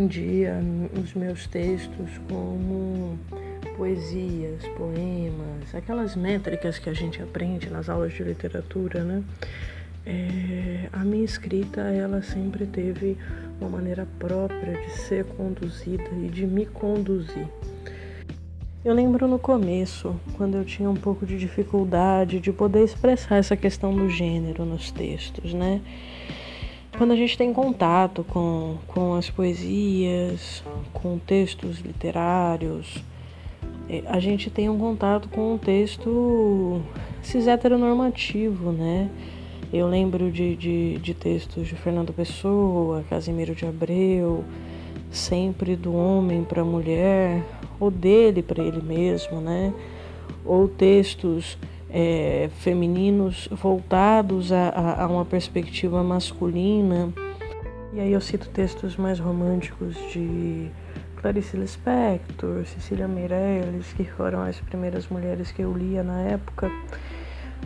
Entendia 0.05 0.61
os 1.01 1.13
meus 1.15 1.47
textos 1.47 2.09
como 2.29 3.17
poesias, 3.75 4.63
poemas, 4.77 5.73
aquelas 5.73 6.15
métricas 6.15 6.77
que 6.77 6.89
a 6.89 6.93
gente 6.93 7.21
aprende 7.21 7.69
nas 7.69 7.89
aulas 7.89 8.13
de 8.13 8.23
literatura, 8.23 9.03
né? 9.03 9.23
É, 10.05 10.87
a 10.93 10.99
minha 10.99 11.25
escrita, 11.25 11.81
ela 11.81 12.21
sempre 12.21 12.67
teve 12.67 13.17
uma 13.59 13.69
maneira 13.69 14.07
própria 14.19 14.79
de 14.79 14.91
ser 14.91 15.25
conduzida 15.25 16.09
e 16.23 16.29
de 16.29 16.45
me 16.45 16.65
conduzir. 16.67 17.47
Eu 18.83 18.93
lembro 18.93 19.27
no 19.27 19.39
começo, 19.39 20.15
quando 20.37 20.55
eu 20.57 20.63
tinha 20.63 20.87
um 20.87 20.95
pouco 20.95 21.25
de 21.25 21.39
dificuldade 21.39 22.39
de 22.39 22.51
poder 22.51 22.83
expressar 22.83 23.37
essa 23.37 23.57
questão 23.57 23.95
do 23.95 24.07
gênero 24.07 24.63
nos 24.63 24.91
textos, 24.91 25.51
né? 25.51 25.81
Quando 26.97 27.11
a 27.11 27.15
gente 27.15 27.37
tem 27.37 27.51
contato 27.51 28.23
com, 28.23 28.77
com 28.87 29.15
as 29.15 29.29
poesias, 29.29 30.63
com 30.93 31.17
textos 31.17 31.79
literários, 31.79 33.03
é, 33.89 34.01
a 34.07 34.17
gente 34.17 34.49
tem 34.49 34.69
um 34.69 34.79
contato 34.79 35.27
com 35.27 35.55
um 35.55 35.57
texto 35.57 36.81
cis 37.21 37.47
heteronormativo, 37.47 38.71
né? 38.71 39.09
Eu 39.73 39.87
lembro 39.87 40.31
de, 40.31 40.55
de, 40.55 40.97
de 40.99 41.13
textos 41.13 41.67
de 41.67 41.75
Fernando 41.75 42.13
Pessoa, 42.13 43.03
Casimiro 43.09 43.53
de 43.53 43.65
Abreu, 43.65 44.45
sempre 45.11 45.75
do 45.75 45.93
homem 45.93 46.45
para 46.45 46.61
a 46.61 46.65
mulher, 46.65 47.43
ou 47.77 47.91
dele 47.91 48.41
para 48.41 48.63
ele 48.63 48.81
mesmo, 48.81 49.41
né? 49.41 49.73
Ou 50.45 50.69
textos 50.69 51.57
é, 51.97 52.49
femininos 52.59 53.47
voltados 53.49 54.51
a, 54.51 54.67
a, 54.67 55.03
a 55.03 55.07
uma 55.07 55.23
perspectiva 55.23 56.03
masculina. 56.03 57.13
E 57.93 58.01
aí 58.01 58.11
eu 58.11 58.19
cito 58.19 58.49
textos 58.49 58.97
mais 58.97 59.17
românticos 59.17 59.95
de 60.11 60.69
Clarice 61.15 61.55
Lispector, 61.55 62.65
Cecília 62.65 63.07
Meirelles, 63.07 63.93
que 63.93 64.03
foram 64.03 64.41
as 64.41 64.59
primeiras 64.59 65.07
mulheres 65.07 65.53
que 65.53 65.61
eu 65.61 65.71
lia 65.71 66.03
na 66.03 66.19
época, 66.23 66.69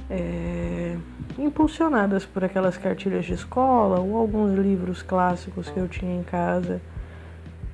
é, 0.08 0.96
impulsionadas 1.40 2.24
por 2.24 2.44
aquelas 2.44 2.78
cartilhas 2.78 3.26
de 3.26 3.34
escola 3.34 4.00
ou 4.00 4.16
alguns 4.16 4.56
livros 4.56 5.02
clássicos 5.02 5.72
que 5.72 5.78
eu 5.80 5.88
tinha 5.88 6.16
em 6.16 6.22
casa. 6.22 6.80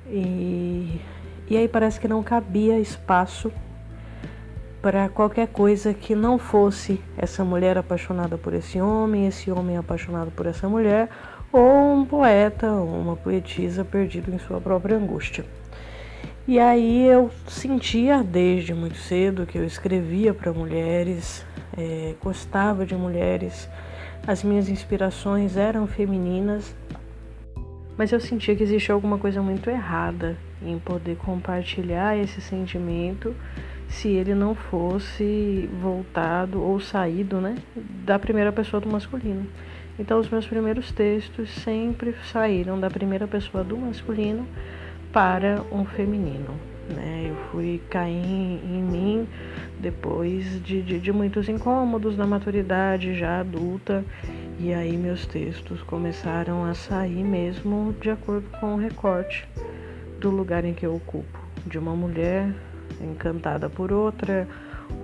E, 0.08 1.02
e 1.50 1.56
aí 1.58 1.68
parece 1.68 2.00
que 2.00 2.08
não 2.08 2.22
cabia 2.22 2.80
espaço 2.80 3.52
para 4.80 5.08
qualquer 5.08 5.48
coisa 5.48 5.92
que 5.92 6.14
não 6.14 6.38
fosse 6.38 7.00
essa 7.16 7.44
mulher 7.44 7.78
apaixonada 7.78 8.38
por 8.38 8.54
esse 8.54 8.80
homem, 8.80 9.26
esse 9.26 9.50
homem 9.50 9.76
apaixonado 9.76 10.30
por 10.30 10.46
essa 10.46 10.68
mulher, 10.68 11.08
ou 11.52 11.94
um 11.94 12.04
poeta 12.04 12.70
ou 12.70 12.88
uma 12.88 13.16
poetisa 13.16 13.84
perdido 13.84 14.32
em 14.32 14.38
sua 14.38 14.60
própria 14.60 14.96
angústia. 14.96 15.44
E 16.46 16.60
aí 16.60 17.04
eu 17.06 17.30
sentia 17.48 18.22
desde 18.22 18.72
muito 18.72 18.98
cedo 18.98 19.46
que 19.46 19.58
eu 19.58 19.64
escrevia 19.64 20.32
para 20.32 20.52
mulheres, 20.52 21.44
é, 21.76 22.14
gostava 22.22 22.86
de 22.86 22.94
mulheres, 22.94 23.68
as 24.26 24.44
minhas 24.44 24.68
inspirações 24.68 25.56
eram 25.56 25.86
femininas, 25.86 26.74
mas 27.96 28.12
eu 28.12 28.20
sentia 28.20 28.54
que 28.54 28.62
existia 28.62 28.94
alguma 28.94 29.18
coisa 29.18 29.42
muito 29.42 29.68
errada 29.70 30.36
em 30.62 30.78
poder 30.78 31.16
compartilhar 31.16 32.16
esse 32.16 32.40
sentimento 32.40 33.34
se 33.88 34.08
ele 34.08 34.34
não 34.34 34.54
fosse 34.54 35.68
voltado 35.80 36.62
ou 36.62 36.80
saído 36.80 37.40
né, 37.40 37.56
da 38.04 38.18
primeira 38.18 38.52
pessoa 38.52 38.80
do 38.80 38.88
masculino. 38.88 39.46
Então, 39.98 40.20
os 40.20 40.28
meus 40.28 40.46
primeiros 40.46 40.92
textos 40.92 41.50
sempre 41.50 42.14
saíram 42.30 42.78
da 42.78 42.90
primeira 42.90 43.26
pessoa 43.26 43.64
do 43.64 43.76
masculino 43.76 44.46
para 45.12 45.62
um 45.72 45.86
feminino. 45.86 46.54
Né? 46.94 47.28
Eu 47.30 47.36
fui 47.50 47.80
cair 47.88 48.14
em 48.14 48.82
mim 48.82 49.28
depois 49.80 50.62
de, 50.62 50.82
de, 50.82 51.00
de 51.00 51.12
muitos 51.12 51.48
incômodos 51.48 52.16
da 52.16 52.26
maturidade 52.26 53.14
já 53.14 53.40
adulta, 53.40 54.04
e 54.58 54.72
aí 54.72 54.96
meus 54.96 55.26
textos 55.26 55.82
começaram 55.82 56.64
a 56.64 56.74
sair 56.74 57.24
mesmo 57.24 57.94
de 58.00 58.10
acordo 58.10 58.48
com 58.60 58.74
o 58.74 58.78
recorte 58.78 59.48
do 60.20 60.30
lugar 60.30 60.64
em 60.64 60.72
que 60.74 60.86
eu 60.86 60.94
ocupo, 60.94 61.38
de 61.66 61.78
uma 61.78 61.94
mulher 61.94 62.52
encantada 63.00 63.68
por 63.68 63.92
outra, 63.92 64.46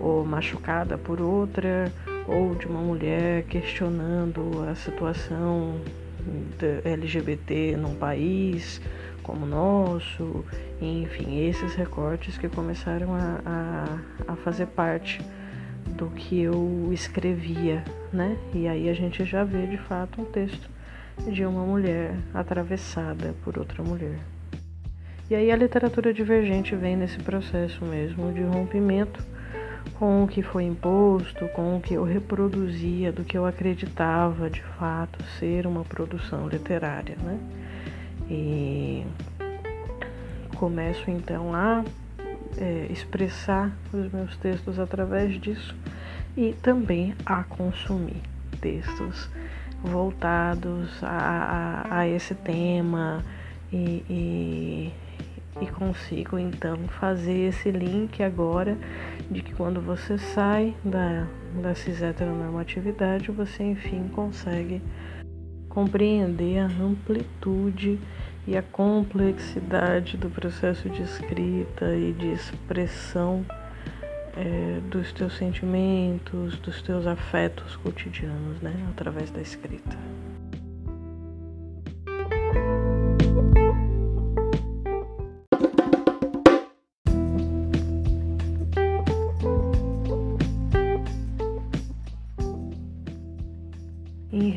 ou 0.00 0.24
machucada 0.24 0.96
por 0.96 1.20
outra, 1.20 1.92
ou 2.26 2.54
de 2.54 2.66
uma 2.66 2.80
mulher 2.80 3.44
questionando 3.44 4.64
a 4.70 4.74
situação 4.74 5.80
LGBT 6.84 7.76
num 7.76 7.96
país 7.96 8.80
como 9.22 9.44
o 9.44 9.48
nosso, 9.48 10.44
enfim, 10.80 11.46
esses 11.46 11.74
recortes 11.74 12.36
que 12.36 12.48
começaram 12.48 13.14
a, 13.14 13.40
a, 13.46 14.32
a 14.32 14.36
fazer 14.36 14.66
parte 14.66 15.20
do 15.86 16.08
que 16.10 16.40
eu 16.40 16.90
escrevia, 16.92 17.84
né? 18.12 18.36
E 18.52 18.66
aí 18.66 18.88
a 18.88 18.94
gente 18.94 19.24
já 19.24 19.44
vê 19.44 19.66
de 19.66 19.78
fato 19.78 20.20
um 20.20 20.24
texto 20.24 20.68
de 21.30 21.44
uma 21.44 21.64
mulher 21.64 22.16
atravessada 22.34 23.34
por 23.44 23.58
outra 23.58 23.82
mulher. 23.82 24.18
E 25.30 25.34
aí 25.34 25.50
a 25.50 25.56
literatura 25.56 26.12
divergente 26.12 26.74
vem 26.74 26.96
nesse 26.96 27.18
processo 27.18 27.84
mesmo 27.84 28.32
de 28.32 28.42
rompimento 28.42 29.24
com 29.98 30.24
o 30.24 30.28
que 30.28 30.42
foi 30.42 30.64
imposto, 30.64 31.48
com 31.48 31.76
o 31.76 31.80
que 31.80 31.94
eu 31.94 32.04
reproduzia, 32.04 33.12
do 33.12 33.24
que 33.24 33.38
eu 33.38 33.46
acreditava 33.46 34.50
de 34.50 34.62
fato 34.78 35.22
ser 35.38 35.66
uma 35.66 35.84
produção 35.84 36.48
literária, 36.48 37.16
né? 37.22 37.38
E 38.28 39.04
começo 40.56 41.10
então 41.10 41.54
a 41.54 41.84
é, 42.56 42.86
expressar 42.90 43.72
os 43.92 44.12
meus 44.12 44.36
textos 44.36 44.78
através 44.78 45.40
disso 45.40 45.74
e 46.36 46.52
também 46.62 47.14
a 47.26 47.42
consumir 47.44 48.22
textos 48.60 49.28
voltados 49.82 51.02
a, 51.02 51.86
a, 51.88 51.98
a 51.98 52.08
esse 52.08 52.34
tema 52.34 53.24
e, 53.72 54.04
e, 54.08 54.92
e 55.60 55.66
consigo 55.66 56.38
então 56.38 56.76
fazer 57.00 57.48
esse 57.48 57.70
link 57.70 58.22
agora 58.22 58.76
de 59.30 59.42
que 59.42 59.54
quando 59.54 59.80
você 59.80 60.16
sai 60.18 60.74
da, 60.84 61.26
da 61.60 61.74
cis 61.74 62.02
heteronormatividade, 62.02 63.30
você 63.30 63.62
enfim 63.62 64.08
consegue 64.08 64.82
compreender 65.68 66.58
a 66.58 66.66
amplitude 66.66 67.98
e 68.46 68.56
a 68.56 68.62
complexidade 68.62 70.16
do 70.16 70.28
processo 70.28 70.88
de 70.90 71.02
escrita 71.02 71.94
e 71.94 72.12
de 72.12 72.32
expressão 72.32 73.44
é, 74.36 74.80
dos 74.90 75.12
teus 75.12 75.36
sentimentos, 75.36 76.58
dos 76.58 76.82
teus 76.82 77.06
afetos 77.06 77.76
cotidianos, 77.76 78.60
né, 78.60 78.74
através 78.90 79.30
da 79.30 79.40
escrita. 79.40 79.96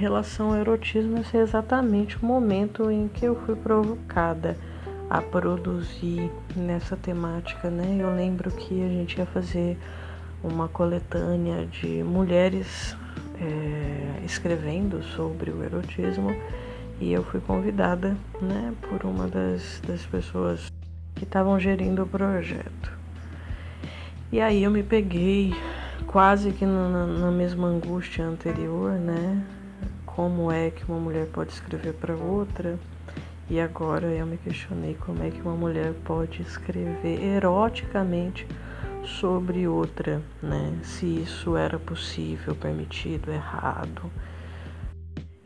Relação 0.06 0.50
ao 0.50 0.58
erotismo, 0.58 1.18
esse 1.18 1.36
é 1.36 1.42
exatamente 1.42 2.16
o 2.22 2.26
momento 2.26 2.92
em 2.92 3.08
que 3.08 3.26
eu 3.26 3.36
fui 3.44 3.56
provocada 3.56 4.56
a 5.10 5.20
produzir 5.20 6.32
nessa 6.56 6.96
temática, 6.96 7.72
né? 7.72 7.98
Eu 8.00 8.16
lembro 8.16 8.52
que 8.52 8.86
a 8.86 8.88
gente 8.88 9.18
ia 9.18 9.26
fazer 9.26 9.80
uma 10.44 10.68
coletânea 10.68 11.66
de 11.66 12.04
mulheres 12.04 12.96
é, 13.42 14.24
escrevendo 14.24 15.02
sobre 15.02 15.50
o 15.50 15.64
erotismo 15.64 16.30
e 17.02 17.12
eu 17.12 17.24
fui 17.24 17.40
convidada, 17.40 18.16
né, 18.40 18.74
por 18.88 19.06
uma 19.10 19.28
das, 19.28 19.82
das 19.88 20.06
pessoas 20.06 20.72
que 21.16 21.24
estavam 21.24 21.60
gerindo 21.60 22.04
o 22.04 22.08
projeto. 22.08 22.94
E 24.32 24.40
aí 24.40 24.64
eu 24.64 24.70
me 24.70 24.84
peguei 24.84 25.52
quase 26.06 26.52
que 26.52 26.64
na, 26.64 27.08
na 27.08 27.32
mesma 27.32 27.68
angústia 27.68 28.24
anterior, 28.24 28.92
né? 28.92 29.44
Como 30.16 30.50
é 30.50 30.72
que 30.72 30.86
uma 30.86 31.00
mulher 31.00 31.28
pode 31.28 31.52
escrever 31.52 31.94
para 31.94 32.16
outra. 32.16 32.80
E 33.50 33.60
agora 33.60 34.08
eu 34.08 34.26
me 34.26 34.38
questionei 34.38 34.96
como 34.96 35.22
é 35.22 35.30
que 35.30 35.42
uma 35.42 35.56
mulher 35.56 35.94
pode 36.04 36.42
escrever 36.42 37.22
eroticamente 37.22 38.48
sobre 39.04 39.68
outra, 39.68 40.22
né? 40.42 40.74
Se 40.82 41.06
isso 41.06 41.56
era 41.56 41.78
possível, 41.78 42.56
permitido, 42.56 43.32
errado. 43.32 44.12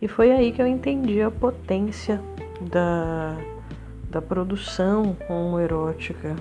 E 0.01 0.08
foi 0.08 0.32
aí 0.32 0.53
que 0.53 0.62
eu 0.62 0.67
entendi 0.67 1.21
a 1.21 1.29
potência 1.29 2.21
da, 2.62 3.36
da 4.10 4.21
produção 4.21 5.17
homoerótica, 5.27 6.38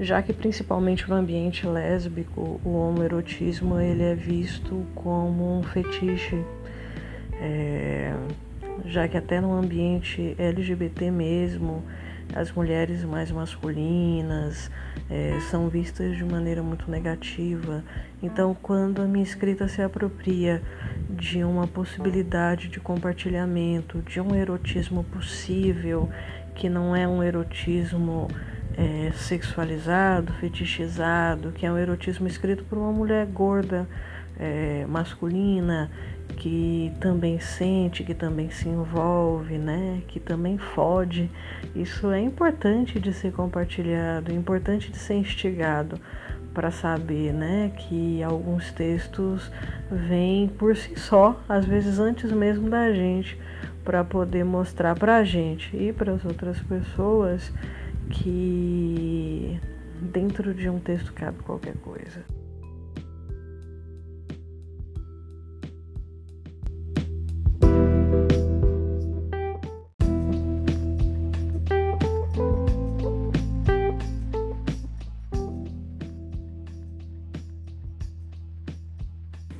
já 0.00 0.20
que 0.22 0.32
principalmente 0.32 1.08
no 1.08 1.14
ambiente 1.14 1.66
lésbico 1.66 2.60
o 2.64 2.70
homoerotismo 2.70 3.78
ele 3.78 4.02
é 4.02 4.14
visto 4.14 4.84
como 4.96 5.58
um 5.58 5.62
fetiche 5.62 6.44
é, 7.40 8.14
já 8.84 9.06
que 9.08 9.16
até 9.16 9.40
no 9.40 9.52
ambiente 9.52 10.34
LGBT 10.38 11.10
mesmo, 11.10 11.84
as 12.34 12.52
mulheres 12.52 13.04
mais 13.04 13.30
masculinas 13.30 14.70
é, 15.10 15.38
são 15.50 15.68
vistas 15.68 16.16
de 16.16 16.24
maneira 16.24 16.62
muito 16.62 16.90
negativa. 16.90 17.82
Então, 18.22 18.56
quando 18.60 19.00
a 19.00 19.06
minha 19.06 19.24
escrita 19.24 19.66
se 19.68 19.80
apropria 19.80 20.62
de 21.08 21.42
uma 21.42 21.66
possibilidade 21.66 22.68
de 22.68 22.80
compartilhamento, 22.80 24.02
de 24.02 24.20
um 24.20 24.34
erotismo 24.34 25.04
possível, 25.04 26.08
que 26.54 26.68
não 26.68 26.94
é 26.94 27.08
um 27.08 27.22
erotismo 27.22 28.28
é, 28.76 29.10
sexualizado, 29.12 30.32
fetichizado, 30.34 31.52
que 31.52 31.64
é 31.64 31.72
um 31.72 31.78
erotismo 31.78 32.26
escrito 32.26 32.64
por 32.64 32.76
uma 32.76 32.92
mulher 32.92 33.26
gorda, 33.26 33.88
é, 34.38 34.84
masculina, 34.86 35.90
que 36.38 36.92
também 37.00 37.40
sente, 37.40 38.04
que 38.04 38.14
também 38.14 38.48
se 38.48 38.68
envolve, 38.68 39.58
né? 39.58 40.02
Que 40.06 40.20
também 40.20 40.56
fode. 40.56 41.28
Isso 41.74 42.10
é 42.12 42.20
importante 42.20 43.00
de 43.00 43.12
ser 43.12 43.32
compartilhado, 43.32 44.32
importante 44.32 44.90
de 44.90 44.98
ser 44.98 45.14
instigado 45.14 46.00
para 46.54 46.70
saber, 46.70 47.32
né, 47.32 47.70
que 47.76 48.20
alguns 48.20 48.72
textos 48.72 49.52
vêm 49.90 50.48
por 50.48 50.76
si 50.76 50.98
só, 50.98 51.40
às 51.48 51.64
vezes 51.64 52.00
antes 52.00 52.32
mesmo 52.32 52.68
da 52.68 52.92
gente, 52.92 53.38
para 53.84 54.02
poder 54.02 54.44
mostrar 54.44 54.96
para 54.96 55.18
a 55.18 55.24
gente 55.24 55.76
e 55.76 55.92
para 55.92 56.12
as 56.12 56.24
outras 56.24 56.58
pessoas 56.60 57.52
que 58.10 59.60
dentro 60.00 60.52
de 60.52 60.68
um 60.68 60.80
texto 60.80 61.12
cabe 61.12 61.38
qualquer 61.44 61.76
coisa. 61.76 62.37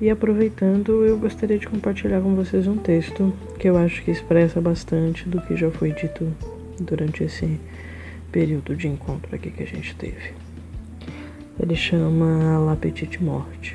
E 0.01 0.09
aproveitando, 0.11 1.05
eu 1.05 1.19
gostaria 1.19 1.59
de 1.59 1.67
compartilhar 1.67 2.21
com 2.21 2.33
vocês 2.37 2.69
um 2.69 2.77
texto 2.77 3.33
que 3.59 3.69
eu 3.69 3.77
acho 3.77 4.03
que 4.05 4.13
expressa 4.13 4.61
bastante 4.61 5.29
do 5.29 5.41
que 5.43 5.57
já 5.57 5.73
foi 5.73 5.91
dito 5.91 6.33
durante 6.79 7.25
esse 7.25 7.59
período 8.31 8.77
de 8.77 8.87
encontro 8.87 9.35
aqui 9.35 9.51
que 9.51 9.65
a 9.65 9.67
gente 9.67 9.97
teve. 9.97 10.35
Ele 11.61 11.75
chama 11.75 12.59
La 12.59 12.77
Petite 12.77 13.21
Morte 13.21 13.75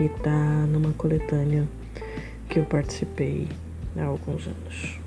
e 0.00 0.08
tá 0.08 0.64
numa 0.68 0.92
coletânea 0.92 1.66
que 2.48 2.60
eu 2.60 2.64
participei 2.64 3.48
há 3.96 4.04
alguns 4.04 4.46
anos. 4.46 5.03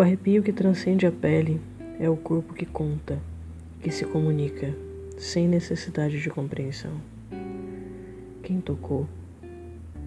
O 0.00 0.02
arrepio 0.02 0.42
que 0.42 0.50
transcende 0.50 1.04
a 1.04 1.12
pele 1.12 1.60
é 1.98 2.08
o 2.08 2.16
corpo 2.16 2.54
que 2.54 2.64
conta, 2.64 3.18
que 3.82 3.90
se 3.90 4.06
comunica, 4.06 4.74
sem 5.18 5.46
necessidade 5.46 6.22
de 6.22 6.30
compreensão. 6.30 6.92
Quem 8.42 8.62
tocou? 8.62 9.06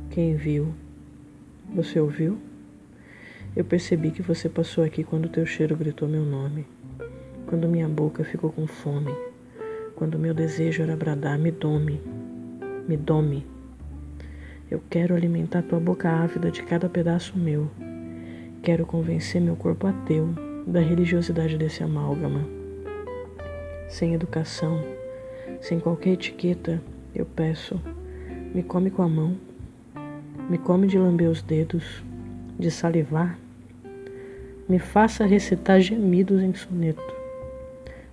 Quem 0.10 0.36
viu? 0.36 0.74
Você 1.76 2.00
ouviu? 2.00 2.40
Eu 3.56 3.64
percebi 3.64 4.10
que 4.10 4.24
você 4.24 4.50
passou 4.50 4.84
aqui 4.84 5.04
quando 5.04 5.30
teu 5.30 5.46
cheiro 5.46 5.78
gritou 5.78 6.10
meu 6.10 6.26
nome, 6.26 6.66
quando 7.46 7.70
minha 7.70 7.88
boca 7.88 8.24
ficou 8.24 8.52
com 8.52 8.66
fome, 8.66 9.14
quando 9.96 10.18
meu 10.18 10.34
desejo 10.34 10.82
era 10.82 10.96
bradar: 10.96 11.38
me 11.38 11.52
dome, 11.52 12.02
me 12.88 12.98
dome. 12.98 13.46
Eu 14.72 14.82
quero 14.90 15.14
alimentar 15.14 15.62
tua 15.62 15.80
boca 15.80 16.10
ávida 16.10 16.50
de 16.50 16.64
cada 16.64 16.90
pedaço 16.90 17.38
meu 17.38 17.70
Quero 18.64 18.86
convencer 18.86 19.42
meu 19.42 19.58
corpo 19.58 19.88
ateu 19.88 20.30
da 20.66 20.80
religiosidade 20.80 21.58
desse 21.58 21.84
amálgama. 21.84 22.48
Sem 23.90 24.14
educação, 24.14 24.82
sem 25.60 25.82
qualquer 25.82 26.12
etiqueta, 26.12 26.82
eu 27.14 27.26
peço: 27.26 27.78
me 28.56 28.64
come 28.64 28.90
com 28.90 29.02
a 29.02 29.10
mão, 29.10 29.36
me 30.50 30.58
come 30.58 30.88
de 30.88 30.98
lamber 30.98 31.30
os 31.30 31.42
dedos, 31.42 32.02
de 32.58 32.72
salivar, 32.72 33.38
me 34.70 34.80
faça 34.80 35.26
recitar 35.26 35.82
gemidos 35.82 36.42
em 36.42 36.54
soneto. 36.54 37.04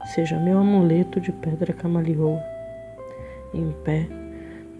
Seja 0.07 0.37
meu 0.37 0.59
amuleto 0.59 1.21
de 1.21 1.31
pedra 1.31 1.73
camaleou. 1.73 2.41
Em 3.55 3.71
pé, 3.85 4.09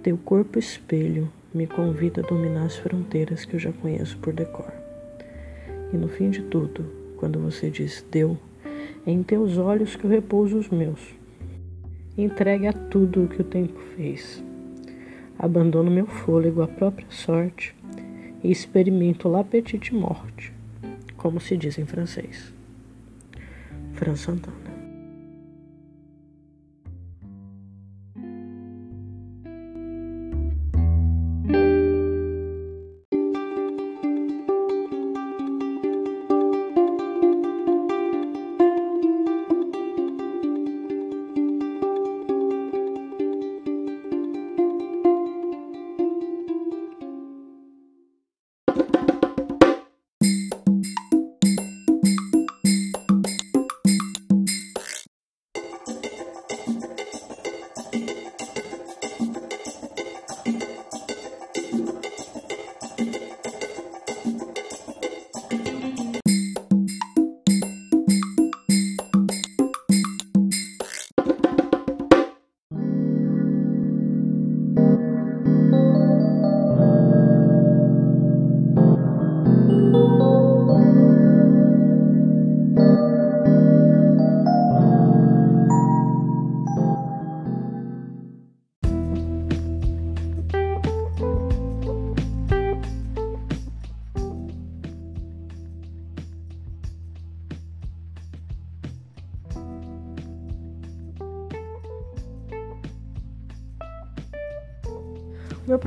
teu 0.03 0.19
corpo 0.19 0.59
espelho 0.59 1.31
me 1.55 1.69
convida 1.69 2.23
a 2.23 2.27
dominar 2.27 2.65
as 2.65 2.77
fronteiras 2.77 3.45
que 3.45 3.55
eu 3.55 3.61
já 3.61 3.71
conheço 3.71 4.19
por 4.19 4.33
decor. 4.33 4.80
E 5.93 5.97
no 5.97 6.09
fim 6.09 6.31
de 6.31 6.43
tudo, 6.43 6.85
quando 7.17 7.39
você 7.39 7.71
diz 7.71 8.05
deu, 8.11 8.37
é 9.07 9.11
em 9.11 9.23
teus 9.23 9.59
olhos 9.59 9.97
que 9.97 10.05
eu 10.05 10.11
repouso 10.11 10.59
os 10.59 10.69
meus. 10.69 11.01
Entregue 12.17 12.67
a 12.67 12.73
tudo 12.73 13.25
o 13.25 13.29
que 13.29 13.41
o 13.41 13.45
tempo 13.45 13.79
fez. 13.97 14.43
Abandono 15.39 15.91
meu 15.91 16.07
fôlego 16.07 16.63
à 16.63 16.69
própria 16.69 17.07
sorte 17.09 17.75
e 18.43 18.51
experimento 18.51 19.29
la 19.29 19.43
petite 19.43 19.95
morte, 19.95 20.53
como 21.17 21.41
se 21.41 21.57
diz 21.57 21.79
em 21.79 21.87
francês. 21.87 22.53
Fran 23.95 24.17
Santana. 24.17 24.80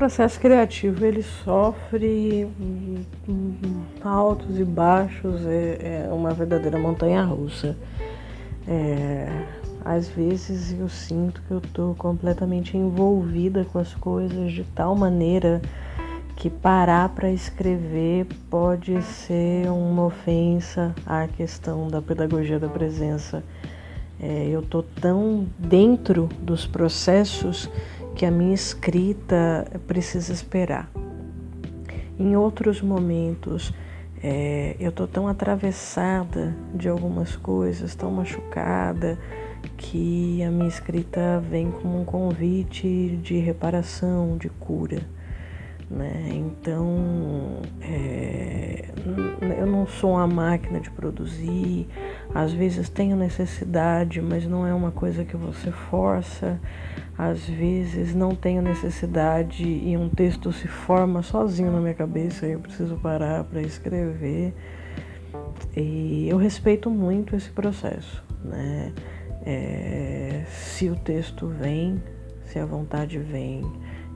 Processo 0.03 0.37
criativo 0.37 1.05
ele 1.05 1.23
sofre 1.23 2.45
altos 4.03 4.59
e 4.59 4.65
baixos, 4.65 5.45
é, 5.45 6.07
é 6.09 6.09
uma 6.11 6.31
verdadeira 6.31 6.77
montanha 6.77 7.23
russa. 7.23 7.77
É, 8.67 9.45
às 9.85 10.09
vezes 10.09 10.77
eu 10.77 10.89
sinto 10.89 11.41
que 11.43 11.51
eu 11.51 11.59
estou 11.59 11.95
completamente 11.95 12.75
envolvida 12.75 13.63
com 13.71 13.79
as 13.79 13.93
coisas 13.93 14.51
de 14.51 14.65
tal 14.75 14.93
maneira 14.93 15.61
que 16.35 16.49
parar 16.49 17.07
para 17.07 17.31
escrever 17.31 18.27
pode 18.49 19.01
ser 19.03 19.69
uma 19.69 20.07
ofensa 20.07 20.93
à 21.05 21.29
questão 21.29 21.87
da 21.87 22.01
pedagogia 22.01 22.59
da 22.59 22.67
presença. 22.67 23.41
É, 24.19 24.49
eu 24.51 24.59
estou 24.59 24.83
tão 24.83 25.47
dentro 25.57 26.27
dos 26.41 26.67
processos 26.67 27.69
que 28.15 28.25
a 28.25 28.31
minha 28.31 28.53
escrita 28.53 29.65
precisa 29.87 30.31
esperar. 30.31 30.89
Em 32.19 32.35
outros 32.35 32.81
momentos, 32.81 33.73
é, 34.21 34.75
eu 34.79 34.91
tô 34.91 35.07
tão 35.07 35.27
atravessada 35.27 36.55
de 36.73 36.87
algumas 36.87 37.35
coisas, 37.35 37.95
tão 37.95 38.11
machucada, 38.11 39.17
que 39.77 40.43
a 40.43 40.51
minha 40.51 40.67
escrita 40.67 41.43
vem 41.49 41.71
como 41.71 42.01
um 42.01 42.05
convite 42.05 43.19
de 43.21 43.37
reparação, 43.37 44.37
de 44.37 44.49
cura. 44.49 45.01
Né? 45.89 46.29
Então, 46.31 47.61
é, 47.81 48.85
eu 49.59 49.67
não 49.67 49.85
sou 49.85 50.11
uma 50.11 50.27
máquina 50.27 50.79
de 50.79 50.89
produzir, 50.89 51.87
às 52.33 52.51
vezes 52.51 52.89
tenho 52.89 53.15
necessidade, 53.15 54.21
mas 54.21 54.45
não 54.47 54.65
é 54.65 54.73
uma 54.73 54.91
coisa 54.91 55.23
que 55.23 55.35
você 55.35 55.71
força, 55.71 56.59
às 57.17 57.47
vezes 57.47 58.15
não 58.15 58.35
tenho 58.35 58.61
necessidade 58.61 59.63
e 59.63 59.95
um 59.95 60.09
texto 60.09 60.51
se 60.51 60.67
forma 60.67 61.21
sozinho 61.21 61.71
na 61.71 61.79
minha 61.79 61.93
cabeça 61.93 62.47
e 62.47 62.53
eu 62.53 62.59
preciso 62.59 62.95
parar 62.97 63.43
para 63.43 63.61
escrever. 63.61 64.53
E 65.75 66.27
eu 66.27 66.37
respeito 66.37 66.89
muito 66.89 67.35
esse 67.35 67.49
processo, 67.49 68.23
né? 68.43 68.91
É, 69.45 70.43
se 70.47 70.89
o 70.89 70.95
texto 70.95 71.47
vem, 71.47 72.01
se 72.45 72.57
a 72.57 72.65
vontade 72.65 73.19
vem, 73.19 73.61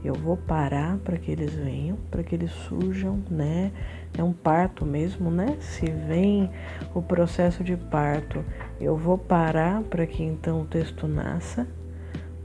eu 0.04 0.14
vou 0.14 0.38
parar 0.38 0.98
para 1.00 1.18
que 1.18 1.32
eles 1.32 1.54
venham, 1.54 1.98
para 2.10 2.24
que 2.24 2.34
eles 2.34 2.52
surjam, 2.52 3.20
né? 3.30 3.72
É 4.18 4.24
um 4.24 4.32
parto 4.34 4.86
mesmo, 4.86 5.30
né? 5.30 5.58
Se 5.60 5.86
vem 5.86 6.50
o 6.94 7.02
processo 7.02 7.64
de 7.64 7.76
parto, 7.76 8.44
eu 8.80 8.96
vou 8.96 9.18
parar 9.18 9.82
para 9.84 10.06
que 10.06 10.24
então 10.24 10.62
o 10.62 10.66
texto 10.66 11.08
nasça, 11.08 11.68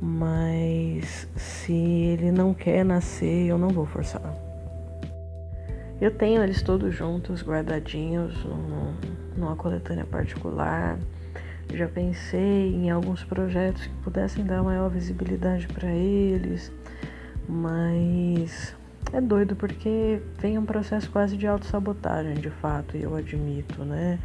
mas 0.02 1.28
se 1.36 1.72
ele 1.72 2.32
não 2.32 2.52
quer 2.52 2.84
nascer, 2.84 3.46
eu 3.46 3.56
não 3.56 3.68
vou 3.68 3.86
forçar. 3.86 4.34
Eu 6.00 6.10
tenho 6.10 6.42
eles 6.42 6.60
todos 6.60 6.92
juntos, 6.92 7.42
guardadinhos, 7.42 8.34
numa 9.36 9.54
coletânea 9.54 10.04
particular. 10.04 10.98
Já 11.72 11.86
pensei 11.86 12.74
em 12.74 12.90
alguns 12.90 13.22
projetos 13.22 13.86
que 13.86 13.94
pudessem 14.02 14.44
dar 14.44 14.62
maior 14.62 14.90
visibilidade 14.90 15.68
para 15.68 15.90
eles 15.90 16.72
mas 17.48 18.74
é 19.12 19.20
doido 19.20 19.54
porque 19.54 20.20
vem 20.38 20.56
um 20.56 20.64
processo 20.64 21.10
quase 21.10 21.36
de 21.36 21.46
autossabotagem, 21.46 22.34
de 22.34 22.48
fato, 22.48 22.96
e 22.96 23.02
eu 23.02 23.14
admito, 23.14 23.84
né? 23.84 24.18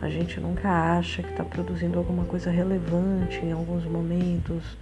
A 0.00 0.08
gente 0.08 0.38
nunca 0.38 0.68
acha 0.68 1.22
que 1.22 1.30
está 1.30 1.42
produzindo 1.42 1.98
alguma 1.98 2.24
coisa 2.24 2.50
relevante 2.50 3.44
em 3.44 3.52
alguns 3.52 3.84
momentos. 3.84 4.78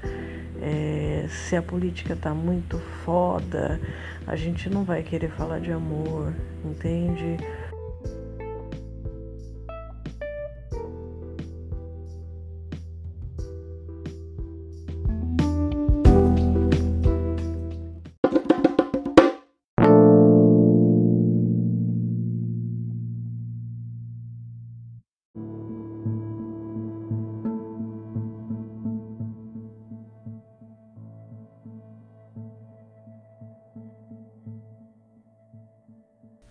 É, 0.61 1.27
se 1.29 1.57
a 1.57 1.63
política 1.63 2.13
está 2.13 2.35
muito 2.35 2.79
foda, 3.05 3.81
a 4.27 4.37
gente 4.37 4.69
não 4.69 4.85
vai 4.85 5.03
querer 5.03 5.31
falar 5.31 5.61
de 5.61 5.73
amor, 5.73 6.33
entende? 6.65 7.39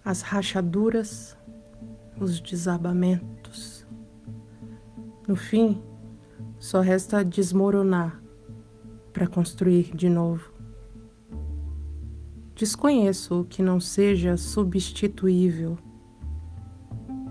As 0.07 0.21
rachaduras, 0.21 1.37
os 2.17 2.39
desabamentos. 2.39 3.85
No 5.27 5.35
fim, 5.35 5.83
só 6.57 6.79
resta 6.79 7.25
desmoronar 7.25 8.23
para 9.11 9.27
construir 9.27 9.93
de 9.93 10.07
novo. 10.07 10.49
Desconheço 12.55 13.41
o 13.41 13.43
que 13.43 13.61
não 13.61 13.81
seja 13.81 14.37
substituível. 14.37 15.77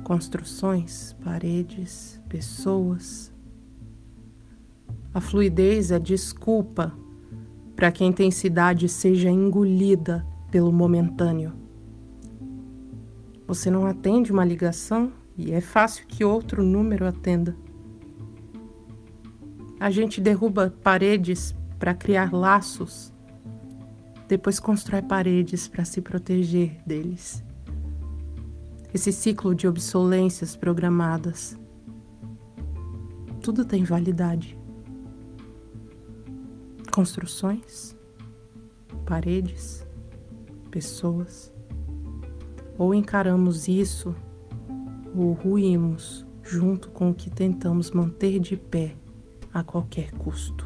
Construções, 0.05 1.15
paredes, 1.25 2.21
pessoas. 2.29 3.33
A 5.15 5.21
fluidez 5.23 5.91
é 5.91 5.99
desculpa 5.99 6.93
para 7.75 7.91
que 7.91 8.05
a 8.05 8.07
intensidade 8.07 8.87
seja 8.87 9.31
engolida 9.31 10.27
pelo 10.51 10.71
momentâneo. 10.71 11.65
Você 13.47 13.71
não 13.71 13.87
atende 13.87 14.33
uma 14.33 14.45
ligação 14.45 15.13
e 15.37 15.53
é 15.53 15.61
fácil 15.61 16.07
que 16.07 16.25
outro 16.25 16.65
número 16.65 17.07
atenda. 17.07 17.57
A 19.79 19.91
gente 19.91 20.21
derruba 20.21 20.75
paredes 20.83 21.55
para 21.79 21.95
criar 21.95 22.33
laços, 22.33 23.13
depois 24.27 24.59
constrói 24.59 25.03
paredes 25.03 25.69
para 25.69 25.85
se 25.85 26.01
proteger 26.01 26.81
deles. 26.85 27.45
Esse 28.93 29.13
ciclo 29.13 29.55
de 29.55 29.69
obsolências 29.69 30.57
programadas. 30.57 31.57
Tudo 33.41 33.65
tem 33.65 33.85
validade. 33.85 34.59
Construções, 36.91 37.95
paredes, 39.05 39.87
pessoas. 40.71 41.56
Ou 42.79 42.95
encaramos 42.95 43.69
isso 43.69 44.15
ou 45.15 45.33
ruímos 45.33 46.27
junto 46.43 46.91
com 46.91 47.11
o 47.11 47.15
que 47.15 47.31
tentamos 47.31 47.91
manter 47.91 48.39
de 48.39 48.57
pé 48.57 48.95
a 49.53 49.65
qualquer 49.65 50.13
custo. 50.13 50.66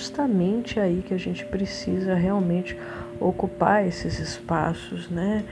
Justamente 0.00 0.80
aí 0.80 1.04
que 1.06 1.12
a 1.12 1.18
gente 1.18 1.44
precisa 1.44 2.14
realmente 2.14 2.74
ocupar 3.20 3.86
esses 3.86 4.18
espaços, 4.18 5.10
né? 5.10 5.44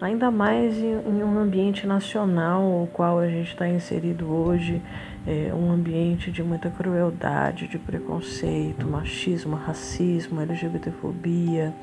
Ainda 0.00 0.30
mais 0.30 0.78
em, 0.78 0.92
em 0.92 1.24
um 1.24 1.38
ambiente 1.38 1.86
nacional, 1.86 2.62
o 2.62 2.88
qual 2.92 3.18
a 3.18 3.28
gente 3.28 3.48
está 3.48 3.68
inserido 3.68 4.30
hoje, 4.30 4.80
é 5.26 5.52
um 5.52 5.72
ambiente 5.72 6.30
de 6.30 6.40
muita 6.40 6.70
crueldade, 6.70 7.66
de 7.66 7.78
preconceito, 7.78 8.86
machismo, 8.86 9.56
racismo, 9.56 10.40
LGBTfobia, 10.40 11.74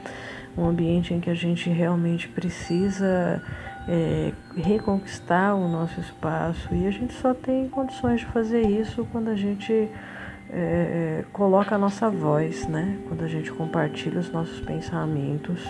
um 0.58 0.66
ambiente 0.66 1.14
em 1.14 1.20
que 1.20 1.30
a 1.30 1.34
gente 1.34 1.70
realmente 1.70 2.30
precisa 2.30 3.44
é, 3.86 4.32
reconquistar 4.56 5.56
o 5.56 5.68
nosso 5.68 6.00
espaço 6.00 6.74
e 6.74 6.88
a 6.88 6.92
gente 6.92 7.14
só 7.16 7.34
tem 7.34 7.68
condições 7.68 8.22
de 8.22 8.28
fazer 8.28 8.62
isso 8.62 9.06
quando 9.12 9.28
a 9.30 9.36
gente 9.36 9.90
é, 10.54 11.26
coloca 11.34 11.76
a 11.76 11.78
nossa 11.78 12.10
voz, 12.10 12.68
né? 12.68 12.98
Quando 13.08 13.24
a 13.24 13.28
gente 13.28 13.52
compartilha 13.52 14.20
os 14.20 14.32
nossos 14.32 14.60
pensamentos. 14.62 15.68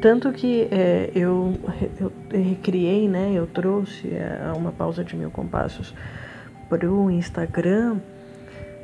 Tanto 0.00 0.32
que 0.32 0.68
é, 0.70 1.10
eu, 1.14 1.54
eu 2.00 2.12
recriei, 2.30 3.08
né? 3.08 3.32
Eu 3.34 3.46
trouxe 3.46 4.08
é, 4.08 4.52
uma 4.56 4.72
pausa 4.72 5.04
de 5.04 5.14
mil 5.14 5.30
compassos 5.30 5.94
para 6.68 6.90
o 6.90 7.10
Instagram, 7.10 7.98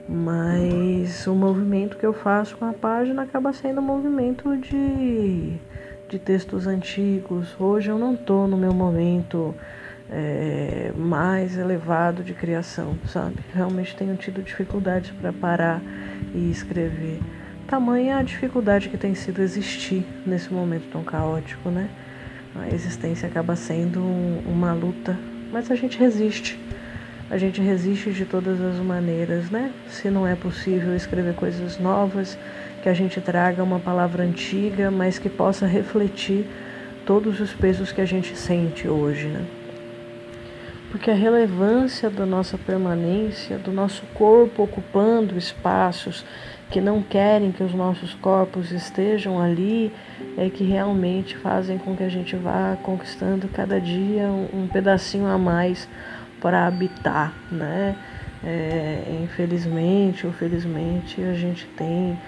mas 0.08 1.26
o 1.26 1.34
movimento 1.34 1.96
que 1.96 2.04
eu 2.04 2.12
faço 2.12 2.56
com 2.56 2.66
a 2.66 2.72
página 2.72 3.22
acaba 3.22 3.52
sendo 3.52 3.80
um 3.80 3.84
movimento 3.84 4.56
de, 4.58 5.56
de 6.08 6.18
textos 6.18 6.66
antigos. 6.66 7.58
Hoje 7.58 7.90
eu 7.90 7.98
não 7.98 8.14
estou 8.14 8.46
no 8.46 8.56
meu 8.56 8.74
momento 8.74 9.54
é, 10.10 10.92
mais 10.96 11.56
elevado 11.56 12.22
de 12.22 12.34
criação, 12.34 12.98
sabe? 13.06 13.36
Realmente 13.54 13.96
tenho 13.96 14.16
tido 14.16 14.42
dificuldades 14.42 15.10
para 15.12 15.32
parar 15.32 15.80
e 16.34 16.50
escrever. 16.50 17.20
Tamanha 17.66 18.18
a 18.18 18.22
dificuldade 18.22 18.88
que 18.88 18.96
tem 18.96 19.14
sido 19.14 19.40
existir 19.40 20.04
nesse 20.26 20.52
momento 20.52 20.90
tão 20.90 21.04
caótico, 21.04 21.70
né? 21.70 21.88
A 22.56 22.68
existência 22.74 23.28
acaba 23.28 23.54
sendo 23.54 24.00
um, 24.00 24.42
uma 24.46 24.72
luta, 24.72 25.16
mas 25.52 25.70
a 25.70 25.76
gente 25.76 25.96
resiste. 25.96 26.58
A 27.30 27.38
gente 27.38 27.60
resiste 27.60 28.10
de 28.10 28.24
todas 28.24 28.60
as 28.60 28.76
maneiras, 28.84 29.50
né? 29.50 29.72
Se 29.88 30.10
não 30.10 30.26
é 30.26 30.34
possível 30.34 30.96
escrever 30.96 31.34
coisas 31.34 31.78
novas, 31.78 32.36
que 32.82 32.88
a 32.88 32.94
gente 32.94 33.20
traga 33.20 33.62
uma 33.62 33.78
palavra 33.78 34.24
antiga, 34.24 34.90
mas 34.90 35.16
que 35.20 35.28
possa 35.28 35.64
refletir 35.64 36.44
todos 37.06 37.38
os 37.38 37.52
pesos 37.52 37.92
que 37.92 38.00
a 38.00 38.04
gente 38.04 38.36
sente 38.36 38.88
hoje, 38.88 39.28
né? 39.28 39.59
Porque 40.90 41.10
a 41.10 41.14
relevância 41.14 42.10
da 42.10 42.26
nossa 42.26 42.58
permanência, 42.58 43.58
do 43.58 43.70
nosso 43.70 44.02
corpo 44.14 44.64
ocupando 44.64 45.38
espaços 45.38 46.24
que 46.70 46.80
não 46.80 47.02
querem 47.02 47.52
que 47.52 47.62
os 47.62 47.74
nossos 47.74 48.14
corpos 48.14 48.70
estejam 48.72 49.40
ali, 49.40 49.92
é 50.36 50.48
que 50.48 50.64
realmente 50.64 51.36
fazem 51.36 51.78
com 51.78 51.96
que 51.96 52.02
a 52.02 52.08
gente 52.08 52.34
vá 52.36 52.76
conquistando 52.82 53.48
cada 53.48 53.80
dia 53.80 54.26
um, 54.26 54.68
pedacinho 54.68 55.26
a 55.26 55.38
mais 55.38 55.88
para 56.40 56.66
habitar, 56.66 57.34
né? 57.50 57.96
É, 58.42 59.20
infelizmente 59.22 60.26
ou 60.26 60.32
felizmente 60.32 61.20
a 61.22 61.34
gente 61.34 61.66
tem 61.76 62.18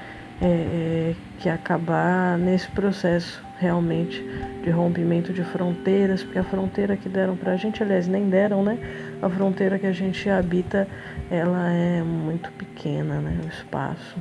é, 0.42 0.46
é, 0.46 1.14
que 1.38 1.48
acabar 1.48 2.36
nesse 2.36 2.68
processo 2.68 3.42
realmente 3.62 4.20
de 4.62 4.70
rompimento 4.70 5.32
de 5.32 5.44
fronteiras, 5.44 6.22
porque 6.22 6.38
a 6.38 6.44
fronteira 6.44 6.96
que 6.96 7.08
deram 7.08 7.36
para 7.36 7.52
a 7.52 7.56
gente, 7.56 7.82
aliás, 7.82 8.08
nem 8.08 8.28
deram, 8.28 8.64
né? 8.64 8.76
A 9.22 9.28
fronteira 9.28 9.78
que 9.78 9.86
a 9.86 9.92
gente 9.92 10.28
habita, 10.28 10.88
ela 11.30 11.70
é 11.70 12.02
muito 12.02 12.50
pequena, 12.52 13.20
né? 13.20 13.38
O 13.44 13.48
espaço. 13.48 14.16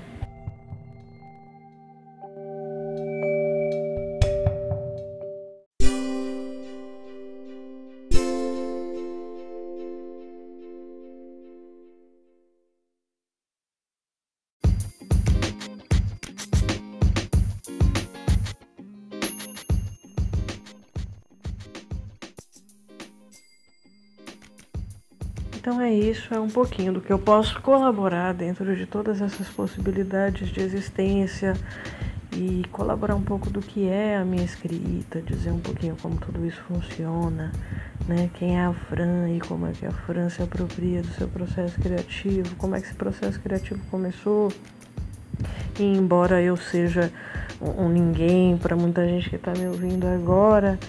Um 26.40 26.50
pouquinho 26.50 26.94
do 26.94 27.02
que 27.02 27.12
eu 27.12 27.20
posso 27.20 27.60
colaborar 27.62 28.34
dentro 28.34 28.76
de 28.76 28.86
todas 28.86 29.22
essas 29.22 29.48
possibilidades 29.50 30.50
de 30.50 30.62
existência 30.62 31.54
e 32.34 32.64
colaborar 32.72 33.16
um 33.16 33.22
pouco 33.22 33.50
do 33.50 33.60
que 33.60 33.88
é 33.88 34.18
a 34.18 34.24
minha 34.24 34.44
escrita, 34.44 35.22
dizer 35.22 35.52
um 35.52 35.60
pouquinho 35.60 35.98
como 36.02 36.16
tudo 36.16 36.46
isso 36.46 36.62
funciona, 36.68 37.52
né? 38.08 38.30
Quem 38.36 38.58
é 38.58 38.66
a 38.66 38.74
Fran 38.74 39.30
e 39.30 39.40
como 39.42 39.68
é 39.68 39.72
que 39.74 39.86
a 39.86 39.92
Fran 39.92 40.30
se 40.30 40.42
apropria 40.42 41.02
do 41.02 41.10
seu 41.10 41.28
processo 41.28 41.80
criativo, 41.82 42.56
como 42.56 42.76
é 42.76 42.80
que 42.80 42.88
esse 42.88 42.96
processo 42.96 43.40
criativo 43.40 43.82
começou. 43.92 44.52
E 45.80 45.84
embora 45.84 46.42
eu 46.42 46.56
seja 46.56 47.12
um 47.60 47.90
ninguém 47.90 48.58
para 48.58 48.76
muita 48.76 49.06
gente 49.08 49.30
que 49.30 49.36
está 49.36 49.52
me 49.52 49.68
ouvindo 49.68 50.08
agora, 50.08 50.80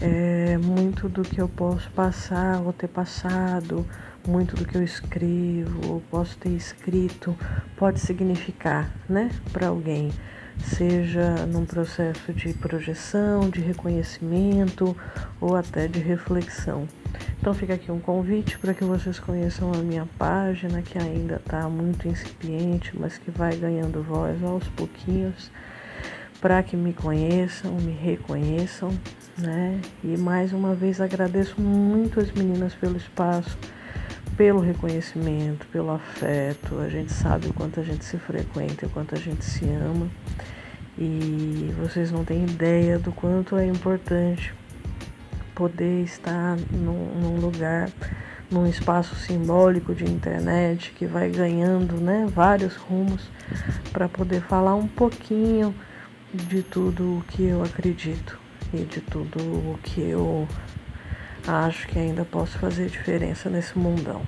é 0.00 0.58
muito 0.58 1.08
do 1.08 1.22
que 1.22 1.40
eu 1.40 1.48
posso 1.48 1.90
passar 1.90 2.60
ou 2.60 2.72
ter 2.72 2.88
passado 2.88 3.86
muito 4.30 4.54
do 4.54 4.64
que 4.64 4.76
eu 4.76 4.82
escrevo 4.82 5.80
ou 5.88 6.00
posso 6.08 6.38
ter 6.38 6.50
escrito 6.50 7.36
pode 7.76 7.98
significar, 7.98 8.88
né, 9.08 9.28
para 9.52 9.66
alguém, 9.66 10.12
seja 10.58 11.46
num 11.46 11.66
processo 11.66 12.32
de 12.32 12.54
projeção, 12.54 13.50
de 13.50 13.60
reconhecimento 13.60 14.96
ou 15.40 15.56
até 15.56 15.88
de 15.88 15.98
reflexão. 15.98 16.86
Então 17.40 17.52
fica 17.52 17.74
aqui 17.74 17.90
um 17.90 17.98
convite 17.98 18.56
para 18.58 18.72
que 18.72 18.84
vocês 18.84 19.18
conheçam 19.18 19.72
a 19.72 19.78
minha 19.78 20.06
página, 20.16 20.80
que 20.80 20.96
ainda 20.96 21.36
está 21.36 21.68
muito 21.68 22.06
incipiente, 22.06 22.92
mas 22.96 23.18
que 23.18 23.30
vai 23.32 23.56
ganhando 23.56 24.02
voz 24.02 24.40
aos 24.44 24.68
pouquinhos, 24.68 25.50
para 26.40 26.62
que 26.62 26.76
me 26.76 26.92
conheçam, 26.92 27.72
me 27.72 27.92
reconheçam, 27.92 28.90
né? 29.36 29.80
E 30.04 30.16
mais 30.16 30.52
uma 30.52 30.74
vez 30.74 31.00
agradeço 31.00 31.60
muito 31.60 32.20
as 32.20 32.30
meninas 32.30 32.74
pelo 32.74 32.96
espaço 32.96 33.58
pelo 34.40 34.60
reconhecimento, 34.60 35.66
pelo 35.66 35.90
afeto. 35.90 36.78
A 36.78 36.88
gente 36.88 37.12
sabe 37.12 37.48
o 37.48 37.52
quanto 37.52 37.78
a 37.78 37.82
gente 37.82 38.02
se 38.06 38.16
frequenta, 38.16 38.86
o 38.86 38.88
quanto 38.88 39.14
a 39.14 39.18
gente 39.18 39.44
se 39.44 39.66
ama. 39.66 40.08
E 40.96 41.70
vocês 41.78 42.10
não 42.10 42.24
têm 42.24 42.44
ideia 42.44 42.98
do 42.98 43.12
quanto 43.12 43.58
é 43.58 43.66
importante 43.66 44.54
poder 45.54 46.04
estar 46.04 46.56
num, 46.72 47.20
num 47.20 47.38
lugar, 47.38 47.90
num 48.50 48.66
espaço 48.66 49.14
simbólico 49.14 49.94
de 49.94 50.04
internet 50.04 50.92
que 50.92 51.04
vai 51.04 51.28
ganhando 51.28 51.96
né, 51.96 52.26
vários 52.34 52.76
rumos 52.76 53.28
para 53.92 54.08
poder 54.08 54.40
falar 54.40 54.74
um 54.74 54.88
pouquinho 54.88 55.74
de 56.32 56.62
tudo 56.62 57.18
o 57.18 57.24
que 57.28 57.42
eu 57.42 57.62
acredito 57.62 58.40
e 58.72 58.84
de 58.84 59.02
tudo 59.02 59.38
o 59.38 59.78
que 59.82 60.00
eu 60.00 60.48
acho 61.46 61.86
que 61.88 61.98
ainda 61.98 62.24
posso 62.24 62.58
fazer 62.58 62.88
diferença 62.88 63.48
nesse 63.48 63.78
mundão. 63.78 64.22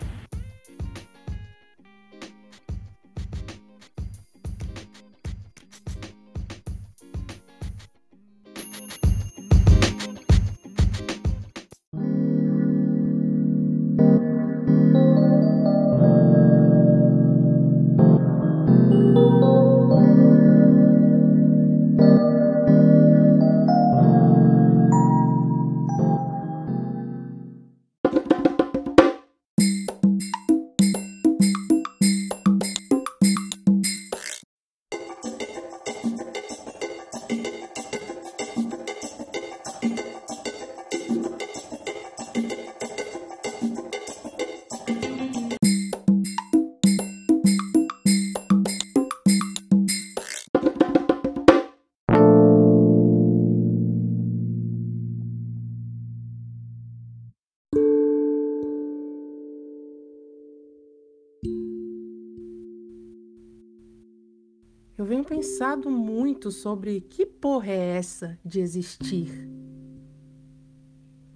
Eu 65.03 65.07
venho 65.07 65.25
pensado 65.25 65.91
muito 65.91 66.53
sobre 66.53 67.01
que 67.01 67.27
porra 67.27 67.73
é 67.73 67.97
essa 67.97 68.39
de 68.45 68.61
existir. 68.61 69.29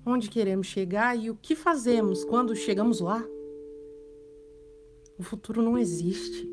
Onde 0.07 0.31
queremos 0.31 0.69
chegar 0.69 1.19
e 1.19 1.31
o 1.31 1.35
que 1.35 1.57
fazemos 1.57 2.25
quando 2.25 2.55
chegamos 2.55 3.01
lá? 3.01 3.27
O 5.19 5.23
futuro 5.25 5.63
não 5.63 5.77
existe. 5.77 6.49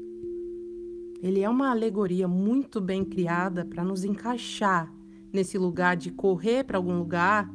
Ele 1.21 1.41
é 1.41 1.47
uma 1.47 1.69
alegoria 1.69 2.27
muito 2.27 2.81
bem 2.81 3.05
criada 3.05 3.63
para 3.63 3.83
nos 3.83 4.03
encaixar 4.03 4.91
nesse 5.31 5.55
lugar 5.55 5.95
de 5.95 6.09
correr 6.09 6.63
para 6.63 6.79
algum 6.79 6.97
lugar. 6.97 7.47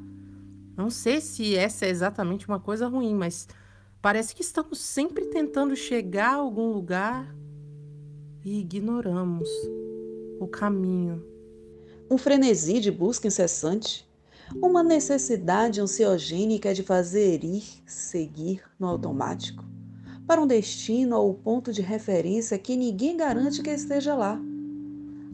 Não 0.77 0.89
sei 0.89 1.21
se 1.21 1.57
essa 1.57 1.85
é 1.85 1.91
exatamente 1.91 2.47
uma 2.47 2.61
coisa 2.61 2.87
ruim, 2.87 3.13
mas 3.13 3.49
parece 4.01 4.37
que 4.37 4.43
estamos 4.43 4.79
sempre 4.79 5.25
tentando 5.27 5.75
chegar 5.75 6.35
a 6.35 6.37
algum 6.37 6.71
lugar 6.71 7.37
e 8.45 8.61
ignoramos 8.61 9.49
o 10.41 10.47
caminho. 10.47 11.25
Um 12.11 12.17
frenesi 12.17 12.81
de 12.81 12.91
busca 12.91 13.27
incessante, 13.27 14.09
uma 14.63 14.83
necessidade 14.83 15.81
ansiogênica 15.81 16.73
de 16.73 16.83
fazer 16.83 17.45
ir, 17.45 17.65
seguir 17.87 18.63
no 18.79 18.87
automático, 18.87 19.65
para 20.27 20.41
um 20.41 20.47
destino 20.47 21.17
ou 21.17 21.35
ponto 21.35 21.73
de 21.73 21.83
referência 21.83 22.59
que 22.59 22.77
ninguém 22.77 23.17
garante 23.17 23.63
que 23.63 23.71
esteja 23.71 24.15
lá. 24.15 24.41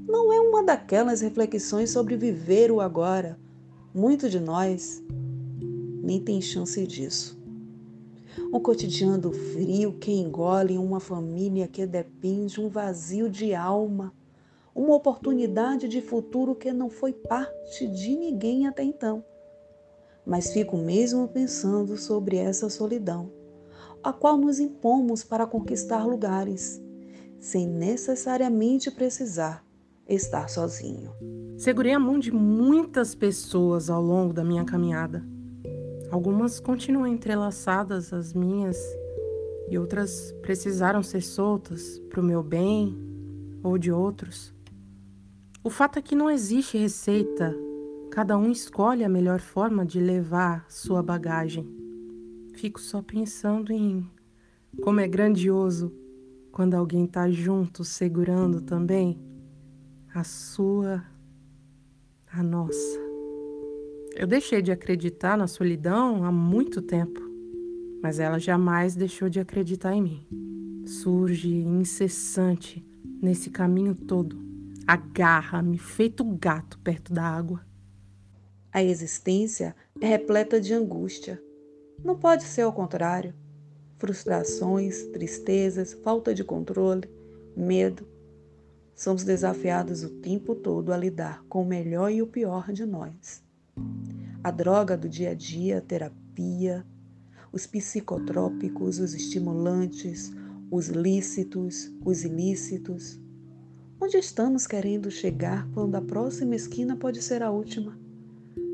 Não 0.06 0.32
é 0.32 0.40
uma 0.40 0.62
daquelas 0.62 1.20
reflexões 1.20 1.90
sobre 1.90 2.16
viver 2.16 2.70
o 2.70 2.80
agora. 2.80 3.38
Muito 3.94 4.28
de 4.28 4.40
nós 4.40 5.02
nem 6.02 6.20
tem 6.20 6.40
chance 6.40 6.86
disso 6.86 7.43
um 8.52 8.60
cotidiano 8.60 9.32
frio 9.32 9.94
que 9.98 10.12
engole 10.12 10.78
uma 10.78 11.00
família 11.00 11.68
que 11.68 11.86
depende, 11.86 12.60
um 12.60 12.68
vazio 12.68 13.28
de 13.28 13.54
alma, 13.54 14.12
uma 14.74 14.94
oportunidade 14.94 15.88
de 15.88 16.00
futuro 16.00 16.54
que 16.54 16.72
não 16.72 16.90
foi 16.90 17.12
parte 17.12 17.86
de 17.86 18.16
ninguém 18.16 18.66
até 18.66 18.82
então. 18.82 19.24
Mas 20.26 20.52
fico 20.52 20.76
mesmo 20.76 21.28
pensando 21.28 21.96
sobre 21.96 22.36
essa 22.36 22.68
solidão, 22.68 23.30
a 24.02 24.12
qual 24.12 24.36
nos 24.36 24.58
impomos 24.58 25.22
para 25.22 25.46
conquistar 25.46 26.04
lugares, 26.06 26.82
sem 27.38 27.68
necessariamente 27.68 28.90
precisar 28.90 29.64
estar 30.08 30.48
sozinho. 30.48 31.12
Segurei 31.56 31.92
a 31.92 31.98
mão 32.00 32.18
de 32.18 32.32
muitas 32.32 33.14
pessoas 33.14 33.88
ao 33.88 34.02
longo 34.02 34.32
da 34.32 34.42
minha 34.42 34.64
caminhada. 34.64 35.33
Algumas 36.14 36.60
continuam 36.60 37.08
entrelaçadas 37.08 38.12
às 38.12 38.32
minhas 38.32 38.78
e 39.68 39.76
outras 39.76 40.30
precisaram 40.42 41.02
ser 41.02 41.20
soltas 41.20 41.98
para 42.08 42.20
o 42.20 42.24
meu 42.24 42.40
bem 42.40 42.96
ou 43.64 43.76
de 43.76 43.90
outros. 43.90 44.54
O 45.64 45.68
fato 45.68 45.98
é 45.98 46.02
que 46.02 46.14
não 46.14 46.30
existe 46.30 46.78
receita, 46.78 47.52
cada 48.12 48.38
um 48.38 48.52
escolhe 48.52 49.02
a 49.02 49.08
melhor 49.08 49.40
forma 49.40 49.84
de 49.84 49.98
levar 49.98 50.64
sua 50.70 51.02
bagagem. 51.02 51.66
Fico 52.54 52.80
só 52.80 53.02
pensando 53.02 53.72
em 53.72 54.08
como 54.82 55.00
é 55.00 55.08
grandioso 55.08 55.92
quando 56.52 56.74
alguém 56.74 57.06
está 57.06 57.28
junto, 57.28 57.82
segurando 57.82 58.60
também 58.60 59.20
a 60.14 60.22
sua, 60.22 61.02
a 62.30 62.40
nossa. 62.40 63.13
Eu 64.16 64.26
deixei 64.26 64.62
de 64.62 64.70
acreditar 64.70 65.36
na 65.36 65.46
solidão 65.46 66.24
há 66.24 66.30
muito 66.30 66.80
tempo, 66.80 67.20
mas 68.00 68.18
ela 68.18 68.38
jamais 68.38 68.94
deixou 68.94 69.28
de 69.28 69.40
acreditar 69.40 69.92
em 69.94 70.02
mim. 70.02 70.84
Surge 70.86 71.52
incessante 71.52 72.86
nesse 73.20 73.50
caminho 73.50 73.94
todo, 73.94 74.38
agarra-me 74.86 75.78
feito 75.78 76.24
gato 76.24 76.78
perto 76.78 77.12
da 77.12 77.24
água. 77.24 77.66
A 78.72 78.82
existência 78.82 79.74
é 80.00 80.06
repleta 80.06 80.60
de 80.60 80.72
angústia. 80.72 81.42
Não 82.04 82.16
pode 82.16 82.44
ser 82.44 82.62
ao 82.62 82.72
contrário. 82.72 83.34
Frustrações, 83.98 85.04
tristezas, 85.06 85.92
falta 85.92 86.34
de 86.34 86.44
controle, 86.44 87.08
medo, 87.56 88.06
Somos 88.94 89.24
desafiados 89.24 90.04
o 90.04 90.08
tempo 90.08 90.54
todo 90.54 90.92
a 90.92 90.96
lidar 90.96 91.44
com 91.48 91.62
o 91.62 91.66
melhor 91.66 92.12
e 92.12 92.22
o 92.22 92.28
pior 92.28 92.72
de 92.72 92.86
nós. 92.86 93.43
A 94.42 94.50
droga 94.50 94.96
do 94.96 95.08
dia 95.08 95.30
a 95.30 95.34
dia, 95.34 95.78
a 95.78 95.80
terapia, 95.80 96.84
os 97.52 97.66
psicotrópicos, 97.66 98.98
os 98.98 99.14
estimulantes, 99.14 100.32
os 100.70 100.88
lícitos, 100.88 101.90
os 102.04 102.24
ilícitos. 102.24 103.20
Onde 104.00 104.16
estamos 104.18 104.66
querendo 104.66 105.10
chegar 105.10 105.68
quando 105.72 105.94
a 105.94 106.02
próxima 106.02 106.54
esquina 106.54 106.96
pode 106.96 107.22
ser 107.22 107.42
a 107.42 107.50
última? 107.50 107.98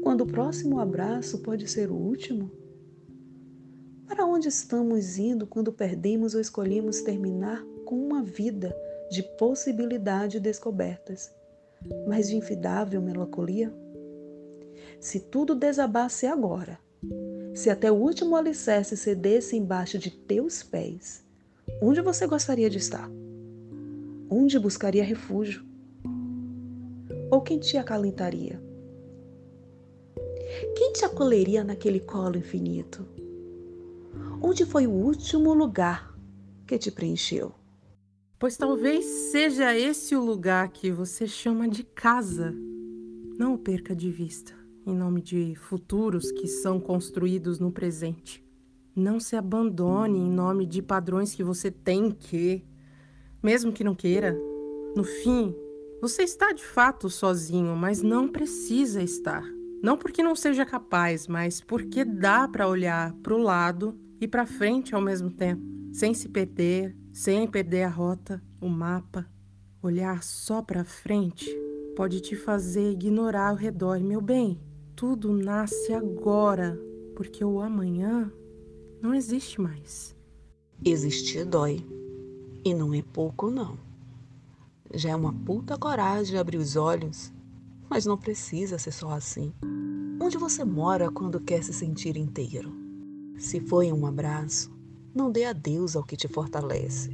Quando 0.02 0.22
o 0.22 0.26
próximo 0.26 0.80
abraço 0.80 1.38
pode 1.38 1.68
ser 1.68 1.90
o 1.90 1.94
último? 1.94 2.50
Para 4.06 4.26
onde 4.26 4.48
estamos 4.48 5.18
indo 5.18 5.46
quando 5.46 5.72
perdemos 5.72 6.34
ou 6.34 6.40
escolhemos 6.40 7.00
terminar 7.02 7.64
com 7.84 7.96
uma 7.96 8.22
vida? 8.22 8.74
de 9.10 9.24
possibilidade 9.24 10.38
descobertas, 10.38 11.34
mas 12.06 12.28
de 12.28 12.36
infidável 12.36 13.02
melancolia? 13.02 13.74
Se 15.00 15.18
tudo 15.18 15.54
desabasse 15.54 16.26
agora, 16.26 16.78
se 17.54 17.70
até 17.70 17.90
o 17.90 17.94
último 17.94 18.36
alicerce 18.36 18.98
cedesse 18.98 19.56
embaixo 19.56 19.98
de 19.98 20.10
teus 20.10 20.62
pés, 20.62 21.24
onde 21.80 22.02
você 22.02 22.26
gostaria 22.26 22.68
de 22.68 22.76
estar? 22.76 23.10
Onde 24.28 24.58
buscaria 24.58 25.02
refúgio? 25.02 25.64
Ou 27.30 27.40
quem 27.40 27.58
te 27.58 27.78
acalentaria? 27.78 28.62
Quem 30.76 30.92
te 30.92 31.02
acolheria 31.02 31.64
naquele 31.64 32.00
colo 32.00 32.36
infinito? 32.36 33.08
Onde 34.42 34.66
foi 34.66 34.86
o 34.86 34.92
último 34.92 35.54
lugar 35.54 36.14
que 36.66 36.76
te 36.76 36.90
preencheu? 36.90 37.52
Pois 38.38 38.54
talvez 38.54 39.04
seja 39.04 39.74
esse 39.74 40.14
o 40.14 40.22
lugar 40.22 40.68
que 40.68 40.90
você 40.90 41.26
chama 41.26 41.66
de 41.66 41.84
casa. 41.84 42.54
Não 43.38 43.54
o 43.54 43.58
perca 43.58 43.96
de 43.96 44.10
vista, 44.10 44.59
em 44.86 44.94
nome 44.94 45.20
de 45.20 45.54
futuros 45.54 46.30
que 46.32 46.46
são 46.46 46.80
construídos 46.80 47.58
no 47.58 47.70
presente. 47.70 48.44
Não 48.94 49.20
se 49.20 49.36
abandone 49.36 50.18
em 50.18 50.30
nome 50.30 50.66
de 50.66 50.82
padrões 50.82 51.34
que 51.34 51.44
você 51.44 51.70
tem 51.70 52.10
que, 52.10 52.64
mesmo 53.42 53.72
que 53.72 53.84
não 53.84 53.94
queira. 53.94 54.36
No 54.96 55.04
fim, 55.04 55.54
você 56.00 56.22
está 56.22 56.52
de 56.52 56.64
fato 56.64 57.08
sozinho, 57.08 57.76
mas 57.76 58.02
não 58.02 58.28
precisa 58.28 59.02
estar. 59.02 59.44
Não 59.82 59.96
porque 59.96 60.22
não 60.22 60.34
seja 60.34 60.66
capaz, 60.66 61.26
mas 61.26 61.60
porque 61.60 62.04
dá 62.04 62.48
para 62.48 62.68
olhar 62.68 63.12
para 63.22 63.34
o 63.34 63.38
lado 63.38 63.98
e 64.20 64.28
para 64.28 64.46
frente 64.46 64.94
ao 64.94 65.00
mesmo 65.00 65.30
tempo, 65.30 65.62
sem 65.92 66.12
se 66.12 66.28
perder, 66.28 66.96
sem 67.12 67.46
perder 67.46 67.84
a 67.84 67.88
rota, 67.88 68.42
o 68.60 68.68
mapa, 68.68 69.26
olhar 69.82 70.22
só 70.22 70.60
para 70.60 70.84
frente 70.84 71.50
pode 72.00 72.20
te 72.20 72.34
fazer 72.34 72.92
ignorar 72.92 73.52
o 73.52 73.56
redor. 73.56 74.00
Meu 74.00 74.20
bem, 74.20 74.58
tudo 75.00 75.32
nasce 75.32 75.94
agora, 75.94 76.78
porque 77.16 77.42
o 77.42 77.62
amanhã 77.62 78.30
não 79.00 79.14
existe 79.14 79.58
mais. 79.58 80.14
Existir 80.84 81.46
dói. 81.46 81.82
E 82.62 82.74
não 82.74 82.92
é 82.92 83.00
pouco, 83.00 83.50
não. 83.50 83.78
Já 84.92 85.12
é 85.12 85.16
uma 85.16 85.32
puta 85.32 85.78
coragem 85.78 86.38
abrir 86.38 86.58
os 86.58 86.76
olhos, 86.76 87.32
mas 87.88 88.04
não 88.04 88.18
precisa 88.18 88.78
ser 88.78 88.90
só 88.90 89.12
assim. 89.12 89.54
Onde 90.20 90.36
você 90.36 90.66
mora 90.66 91.10
quando 91.10 91.40
quer 91.40 91.64
se 91.64 91.72
sentir 91.72 92.18
inteiro? 92.18 92.70
Se 93.38 93.58
foi 93.58 93.90
um 93.90 94.04
abraço, 94.04 94.70
não 95.14 95.32
dê 95.32 95.46
adeus 95.46 95.96
ao 95.96 96.04
que 96.04 96.14
te 96.14 96.28
fortalece. 96.28 97.08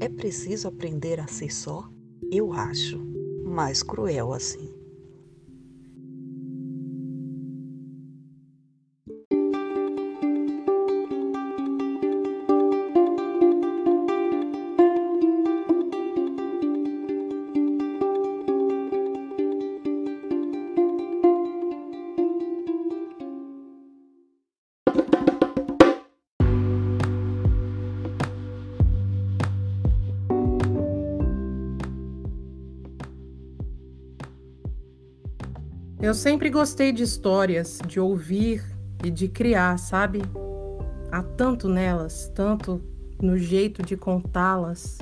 É 0.00 0.08
preciso 0.08 0.68
aprender 0.68 1.20
a 1.20 1.26
ser 1.26 1.52
só? 1.52 1.86
Eu 2.32 2.54
acho 2.54 2.98
mais 3.44 3.82
cruel 3.82 4.32
assim. 4.32 4.79
Eu 36.10 36.14
sempre 36.14 36.50
gostei 36.50 36.90
de 36.90 37.04
histórias, 37.04 37.78
de 37.86 38.00
ouvir 38.00 38.64
e 39.04 39.12
de 39.12 39.28
criar, 39.28 39.78
sabe? 39.78 40.20
Há 41.08 41.22
tanto 41.22 41.68
nelas, 41.68 42.28
tanto 42.34 42.82
no 43.22 43.38
jeito 43.38 43.80
de 43.80 43.96
contá-las. 43.96 44.98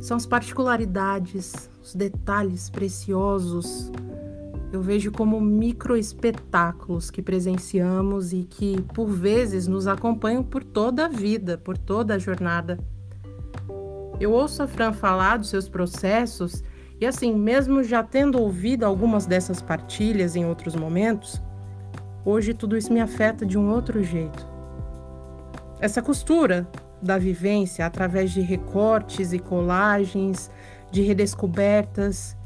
São 0.00 0.16
as 0.16 0.24
particularidades, 0.24 1.68
os 1.82 1.94
detalhes 1.94 2.70
preciosos. 2.70 3.92
Eu 4.72 4.80
vejo 4.80 5.12
como 5.12 5.38
micro 5.38 5.94
espetáculos 5.94 7.10
que 7.10 7.20
presenciamos 7.20 8.32
e 8.32 8.44
que, 8.44 8.80
por 8.94 9.10
vezes, 9.10 9.66
nos 9.66 9.86
acompanham 9.86 10.42
por 10.42 10.64
toda 10.64 11.04
a 11.04 11.08
vida, 11.08 11.58
por 11.58 11.76
toda 11.76 12.14
a 12.14 12.18
jornada. 12.18 12.78
Eu 14.18 14.32
ouço 14.32 14.62
a 14.62 14.66
Fran 14.66 14.94
falar 14.94 15.36
dos 15.36 15.50
seus 15.50 15.68
processos 15.68 16.64
e 17.00 17.06
assim, 17.06 17.34
mesmo 17.34 17.82
já 17.82 18.02
tendo 18.02 18.40
ouvido 18.40 18.84
algumas 18.84 19.26
dessas 19.26 19.60
partilhas 19.60 20.36
em 20.36 20.46
outros 20.46 20.74
momentos, 20.74 21.42
hoje 22.24 22.54
tudo 22.54 22.76
isso 22.76 22.92
me 22.92 23.00
afeta 23.00 23.44
de 23.44 23.58
um 23.58 23.70
outro 23.70 24.02
jeito. 24.02 24.46
Essa 25.80 26.00
costura 26.00 26.66
da 27.02 27.18
vivência 27.18 27.84
através 27.84 28.30
de 28.30 28.40
recortes 28.40 29.32
e 29.32 29.38
colagens, 29.38 30.50
de 30.90 31.02
redescobertas, 31.02 32.36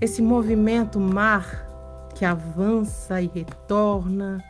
esse 0.00 0.22
movimento 0.22 0.98
mar 0.98 1.66
que 2.14 2.24
avança 2.24 3.20
e 3.20 3.30
retorna, 3.32 4.42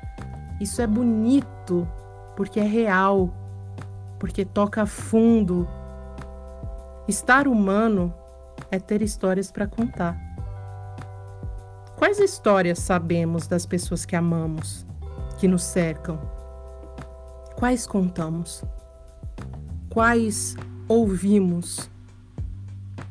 isso 0.61 0.81
é 0.81 0.87
bonito 0.87 1.87
porque 2.37 2.61
é 2.61 2.65
real, 2.65 3.35
porque 4.19 4.45
toca 4.45 4.87
fundo. 4.87 5.69
Estar 7.07 7.49
humano 7.49 8.15
é 8.71 8.79
ter 8.79 9.03
histórias 9.03 9.51
para 9.51 9.67
contar. 9.67 10.17
Quais 11.97 12.19
histórias 12.21 12.79
sabemos 12.79 13.47
das 13.47 13.67
pessoas 13.67 14.05
que 14.05 14.15
amamos, 14.15 14.87
que 15.39 15.49
nos 15.49 15.63
cercam? 15.65 16.19
Quais 17.57 17.87
contamos? 17.87 18.63
Quais 19.91 20.55
ouvimos? 20.87 21.91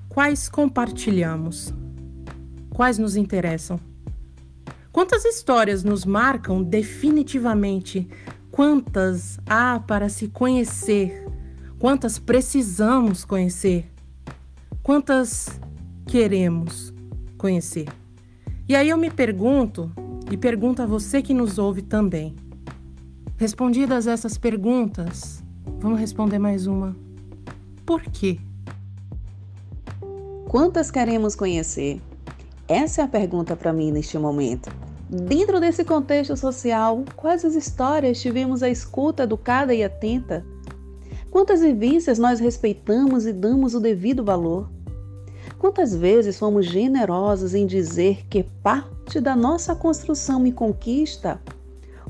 Quais 0.07 0.47
compartilhamos? 0.47 1.73
Quais 2.69 2.97
nos 2.97 3.15
interessam? 3.17 3.79
Quantas 4.91 5.25
histórias 5.25 5.83
nos 5.83 6.05
marcam 6.05 6.63
definitivamente? 6.63 8.07
Quantas 8.49 9.37
há 9.45 9.79
para 9.79 10.09
se 10.09 10.27
conhecer? 10.29 11.27
Quantas 11.77 12.17
precisamos 12.17 13.25
conhecer? 13.25 13.91
Quantas 14.87 15.49
queremos 16.07 16.93
conhecer. 17.37 17.89
E 18.69 18.73
aí 18.73 18.87
eu 18.87 18.97
me 18.97 19.11
pergunto, 19.11 19.91
e 20.31 20.37
pergunto 20.37 20.81
a 20.81 20.85
você 20.85 21.21
que 21.21 21.33
nos 21.33 21.59
ouve 21.59 21.81
também. 21.81 22.33
Respondidas 23.35 24.07
essas 24.07 24.37
perguntas, 24.37 25.43
vamos 25.77 25.99
responder 25.99 26.39
mais 26.39 26.67
uma. 26.67 26.95
Por 27.85 28.01
quê? 28.01 28.39
Quantas 30.47 30.89
queremos 30.89 31.35
conhecer? 31.35 32.01
Essa 32.65 33.01
é 33.01 33.03
a 33.03 33.09
pergunta 33.09 33.57
para 33.57 33.73
mim 33.73 33.91
neste 33.91 34.17
momento. 34.17 34.73
Dentro 35.09 35.59
desse 35.59 35.83
contexto 35.83 36.37
social, 36.37 37.03
quais 37.17 37.43
as 37.43 37.55
histórias 37.55 38.21
tivemos 38.21 38.63
a 38.63 38.69
escuta 38.69 39.23
educada 39.23 39.73
e 39.75 39.83
atenta? 39.83 40.45
Quantas 41.29 41.59
vivências 41.59 42.17
nós 42.17 42.39
respeitamos 42.39 43.25
e 43.25 43.33
damos 43.33 43.75
o 43.75 43.81
devido 43.81 44.23
valor? 44.23 44.76
Quantas 45.59 45.95
vezes 45.95 46.37
fomos 46.37 46.67
generosos 46.67 47.55
em 47.55 47.65
dizer 47.65 48.25
que 48.29 48.43
parte 48.43 49.19
da 49.19 49.35
nossa 49.35 49.75
construção 49.75 50.45
e 50.45 50.51
conquista 50.51 51.41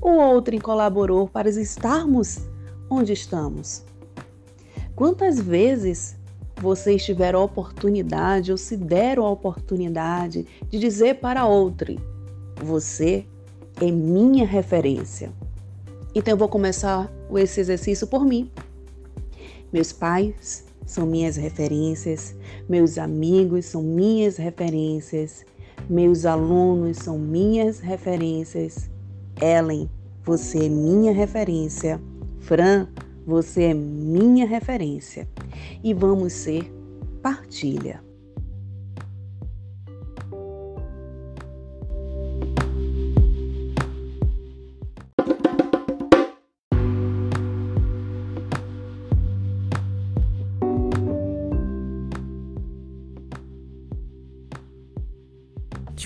o 0.01 0.09
outro 0.09 0.59
colaborou 0.61 1.27
para 1.27 1.49
estarmos 1.49 2.39
onde 2.89 3.13
estamos? 3.13 3.83
Quantas 4.95 5.39
vezes 5.39 6.17
vocês 6.59 7.05
tiveram 7.05 7.39
a 7.39 7.43
oportunidade 7.43 8.51
ou 8.51 8.57
se 8.57 8.75
deram 8.75 9.25
a 9.25 9.31
oportunidade 9.31 10.45
de 10.67 10.77
dizer 10.77 11.19
para 11.19 11.45
outro: 11.45 11.95
Você 12.61 13.25
é 13.79 13.89
minha 13.89 14.45
referência? 14.45 15.31
Então 16.13 16.33
eu 16.33 16.37
vou 16.37 16.49
começar 16.49 17.11
esse 17.35 17.61
exercício 17.61 18.07
por 18.07 18.25
mim. 18.25 18.51
Meus 19.71 19.93
pais 19.93 20.65
são 20.85 21.05
minhas 21.05 21.35
referências, 21.35 22.33
meus 22.67 22.97
amigos 22.97 23.65
são 23.65 23.81
minhas 23.81 24.37
referências, 24.37 25.45
meus 25.89 26.25
alunos 26.25 26.97
são 26.97 27.17
minhas 27.17 27.79
referências. 27.79 28.89
Ellen, 29.41 29.89
você 30.23 30.65
é 30.65 30.69
minha 30.69 31.13
referência. 31.13 32.01
Fran, 32.39 32.87
você 33.25 33.63
é 33.65 33.73
minha 33.73 34.45
referência. 34.45 35.27
E 35.83 35.93
vamos 35.93 36.33
ser 36.33 36.71
partilha. 37.21 38.06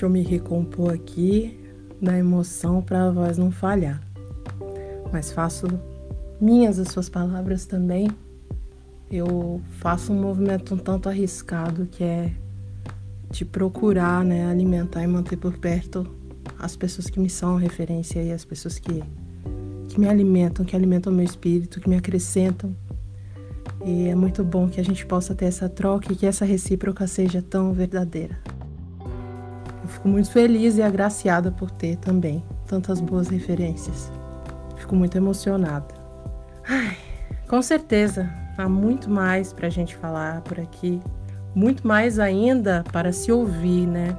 Deixa 0.01 0.09
eu 0.09 0.13
me 0.19 0.23
recompor 0.23 0.95
aqui 0.95 1.59
da 2.01 2.17
emoção 2.17 2.81
para 2.81 3.05
a 3.05 3.11
voz 3.11 3.37
não 3.37 3.51
falhar. 3.51 4.01
Mas 5.13 5.31
faço 5.31 5.67
minhas 6.41 6.79
as 6.79 6.87
suas 6.87 7.07
palavras 7.07 7.67
também. 7.67 8.09
Eu 9.11 9.61
faço 9.77 10.11
um 10.11 10.19
movimento 10.19 10.73
um 10.73 10.77
tanto 10.79 11.07
arriscado 11.07 11.85
que 11.85 12.03
é 12.03 12.31
de 13.29 13.45
procurar, 13.45 14.25
né, 14.25 14.47
alimentar 14.47 15.03
e 15.03 15.07
manter 15.07 15.37
por 15.37 15.55
perto 15.59 16.07
as 16.57 16.75
pessoas 16.75 17.07
que 17.07 17.19
me 17.19 17.29
são 17.29 17.55
referência 17.57 18.23
e 18.23 18.31
as 18.31 18.43
pessoas 18.43 18.79
que 18.79 19.03
que 19.87 19.99
me 19.99 20.09
alimentam, 20.09 20.65
que 20.65 20.75
alimentam 20.75 21.13
meu 21.13 21.25
espírito, 21.25 21.79
que 21.79 21.87
me 21.87 21.95
acrescentam. 21.95 22.75
E 23.85 24.07
é 24.07 24.15
muito 24.15 24.43
bom 24.43 24.67
que 24.67 24.81
a 24.81 24.83
gente 24.83 25.05
possa 25.05 25.35
ter 25.35 25.45
essa 25.45 25.69
troca 25.69 26.11
e 26.11 26.15
que 26.15 26.25
essa 26.25 26.43
recíproca 26.43 27.05
seja 27.05 27.39
tão 27.39 27.71
verdadeira. 27.71 28.39
Fico 29.87 30.07
muito 30.07 30.31
feliz 30.31 30.77
e 30.77 30.81
agraciada 30.81 31.51
por 31.51 31.71
ter 31.71 31.97
também 31.97 32.43
tantas 32.67 33.01
boas 33.01 33.27
referências. 33.27 34.11
Fico 34.77 34.95
muito 34.95 35.17
emocionada. 35.17 35.93
Ai, 36.67 36.97
com 37.47 37.61
certeza, 37.61 38.29
há 38.57 38.69
muito 38.69 39.09
mais 39.09 39.51
para 39.51 39.67
a 39.67 39.69
gente 39.69 39.95
falar 39.95 40.41
por 40.41 40.59
aqui, 40.59 41.01
muito 41.55 41.85
mais 41.85 42.19
ainda 42.19 42.83
para 42.91 43.11
se 43.11 43.31
ouvir, 43.31 43.87
né? 43.87 44.15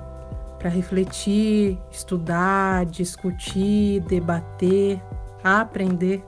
Para 0.58 0.68
refletir, 0.68 1.78
estudar, 1.90 2.84
discutir, 2.86 4.00
debater, 4.02 5.00
aprender. 5.42 6.24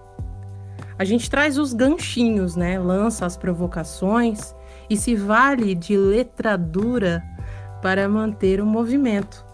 A 0.98 1.04
gente 1.04 1.28
traz 1.28 1.58
os 1.58 1.72
ganchinhos, 1.72 2.56
né? 2.56 2.78
Lança 2.78 3.26
as 3.26 3.36
provocações 3.36 4.54
e 4.88 4.96
se 4.96 5.14
vale 5.14 5.74
de 5.74 5.96
letra 5.96 6.56
dura 6.56 7.22
para 7.84 8.08
manter 8.08 8.62
o 8.62 8.66
movimento. 8.66 9.44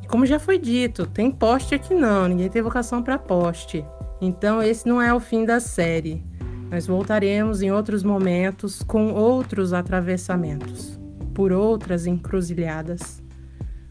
E 0.00 0.06
como 0.06 0.24
já 0.24 0.38
foi 0.38 0.60
dito, 0.60 1.08
tem 1.08 1.28
poste 1.28 1.74
aqui 1.74 1.92
não, 1.92 2.28
ninguém 2.28 2.48
tem 2.48 2.62
vocação 2.62 3.02
para 3.02 3.18
poste. 3.18 3.84
Então 4.20 4.62
esse 4.62 4.86
não 4.88 5.02
é 5.02 5.12
o 5.12 5.18
fim 5.18 5.44
da 5.44 5.58
série. 5.58 6.22
Nós 6.70 6.86
voltaremos 6.86 7.62
em 7.62 7.72
outros 7.72 8.04
momentos 8.04 8.80
com 8.80 9.12
outros 9.12 9.72
atravessamentos, 9.72 11.00
por 11.34 11.50
outras 11.50 12.06
encruzilhadas. 12.06 13.20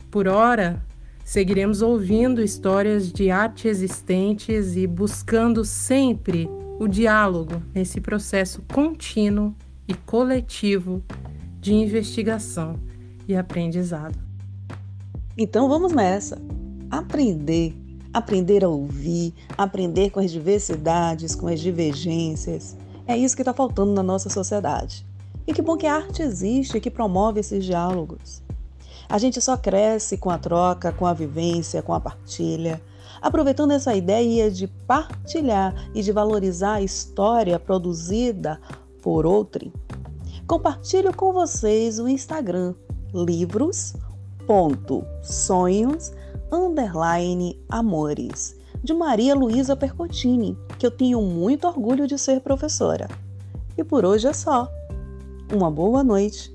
Por 0.10 0.30
hora, 0.30 0.82
seguiremos 1.26 1.82
ouvindo 1.82 2.42
histórias 2.42 3.12
de 3.12 3.30
arte 3.30 3.68
existentes 3.68 4.78
e 4.78 4.88
buscando 4.88 5.66
sempre 5.66 6.50
o 6.80 6.88
diálogo 6.88 7.62
nesse 7.74 8.00
processo 8.00 8.64
contínuo 8.74 9.54
e 9.90 9.94
coletivo 9.94 11.04
de 11.60 11.74
investigação 11.74 12.80
e 13.28 13.36
aprendizado. 13.36 14.18
Então 15.38 15.68
vamos 15.68 15.92
nessa. 15.92 16.42
Aprender, 16.90 17.76
aprender 18.14 18.64
a 18.64 18.70
ouvir, 18.70 19.34
aprender 19.58 20.10
com 20.10 20.20
as 20.20 20.32
diversidades, 20.32 21.36
com 21.36 21.48
as 21.48 21.60
divergências. 21.60 22.78
É 23.06 23.18
isso 23.18 23.36
que 23.36 23.42
está 23.42 23.54
faltando 23.54 23.94
na 23.94 24.02
nossa 24.02 24.30
sociedade. 24.30 25.06
E 25.46 25.54
que 25.54 25.62
bom 25.62 25.78
que 25.78 25.86
a 25.86 25.96
arte 25.96 26.22
existe, 26.22 26.80
que 26.80 26.90
promove 26.90 27.42
esses 27.42 27.66
diálogos. 27.66 28.42
A 29.08 29.18
gente 29.18 29.42
só 29.42 29.56
cresce 29.56 30.18
com 30.18 30.30
a 30.30 30.38
troca, 30.38 30.92
com 30.92 31.06
a 31.06 31.14
vivência, 31.14 31.82
com 31.82 31.94
a 31.94 32.00
partilha, 32.00 32.82
aproveitando 33.22 33.72
essa 33.72 33.94
ideia 33.94 34.50
de 34.50 34.68
partilhar 34.68 35.90
e 35.94 36.02
de 36.02 36.12
valorizar 36.12 36.76
a 36.76 36.82
história 36.82 37.60
produzida 37.60 38.60
por 39.02 39.26
outro. 39.26 39.72
Compartilho 40.48 41.14
com 41.14 41.34
vocês 41.34 42.00
o 42.00 42.08
Instagram 42.08 42.74
livros.sonhos 43.16 46.12
underline 46.52 47.58
amores 47.70 48.58
de 48.84 48.94
Maria 48.94 49.34
Luísa 49.34 49.76
Percotini, 49.76 50.56
que 50.78 50.86
eu 50.86 50.92
tenho 50.92 51.20
muito 51.22 51.66
orgulho 51.66 52.06
de 52.06 52.20
ser 52.20 52.42
professora. 52.42 53.10
E 53.76 53.84
por 53.84 54.06
hoje 54.06 54.28
é 54.28 54.34
só. 54.34 54.72
Uma 55.52 55.72
boa 55.72 56.04
noite. 56.04 56.54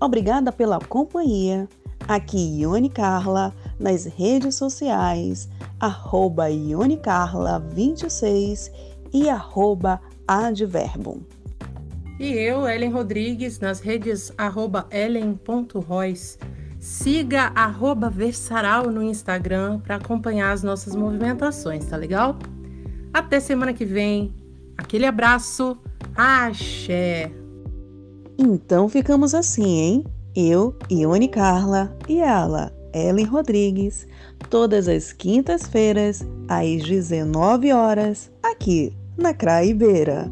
Obrigada 0.00 0.50
pela 0.50 0.78
companhia. 0.78 1.68
Aqui 2.08 2.60
Ione 2.60 2.88
Carla 2.88 3.52
nas 3.78 4.04
redes 4.04 4.54
sociais, 4.54 5.48
arroba 5.78 6.48
Ione 6.48 6.96
Carla 6.96 7.58
26 7.58 8.70
e 9.12 9.28
arroba 9.28 10.00
adverbum. 10.26 11.20
E 12.18 12.32
eu, 12.32 12.66
Ellen 12.66 12.90
Rodrigues, 12.90 13.60
nas 13.60 13.80
redes 13.80 14.32
ellen.royce. 14.90 16.38
Siga 16.78 17.52
arroba 17.54 18.08
Versaral 18.08 18.90
no 18.90 19.02
Instagram 19.02 19.80
para 19.80 19.96
acompanhar 19.96 20.52
as 20.52 20.62
nossas 20.62 20.94
movimentações, 20.94 21.84
tá 21.86 21.96
legal? 21.96 22.38
Até 23.12 23.40
semana 23.40 23.72
que 23.72 23.84
vem. 23.84 24.34
Aquele 24.78 25.04
abraço. 25.04 25.76
Axé! 26.14 27.30
Então 28.38 28.88
ficamos 28.88 29.34
assim, 29.34 29.78
hein? 29.78 30.04
Eu, 30.34 30.76
Ione 30.90 31.28
Carla 31.28 31.96
e 32.08 32.20
ela, 32.20 32.70
Ellen 32.92 33.24
Rodrigues, 33.24 34.06
todas 34.50 34.86
as 34.86 35.12
quintas-feiras, 35.12 36.26
às 36.46 36.82
19 36.82 37.72
horas, 37.72 38.30
aqui 38.42 38.92
na 39.16 39.32
Craibeira. 39.32 40.30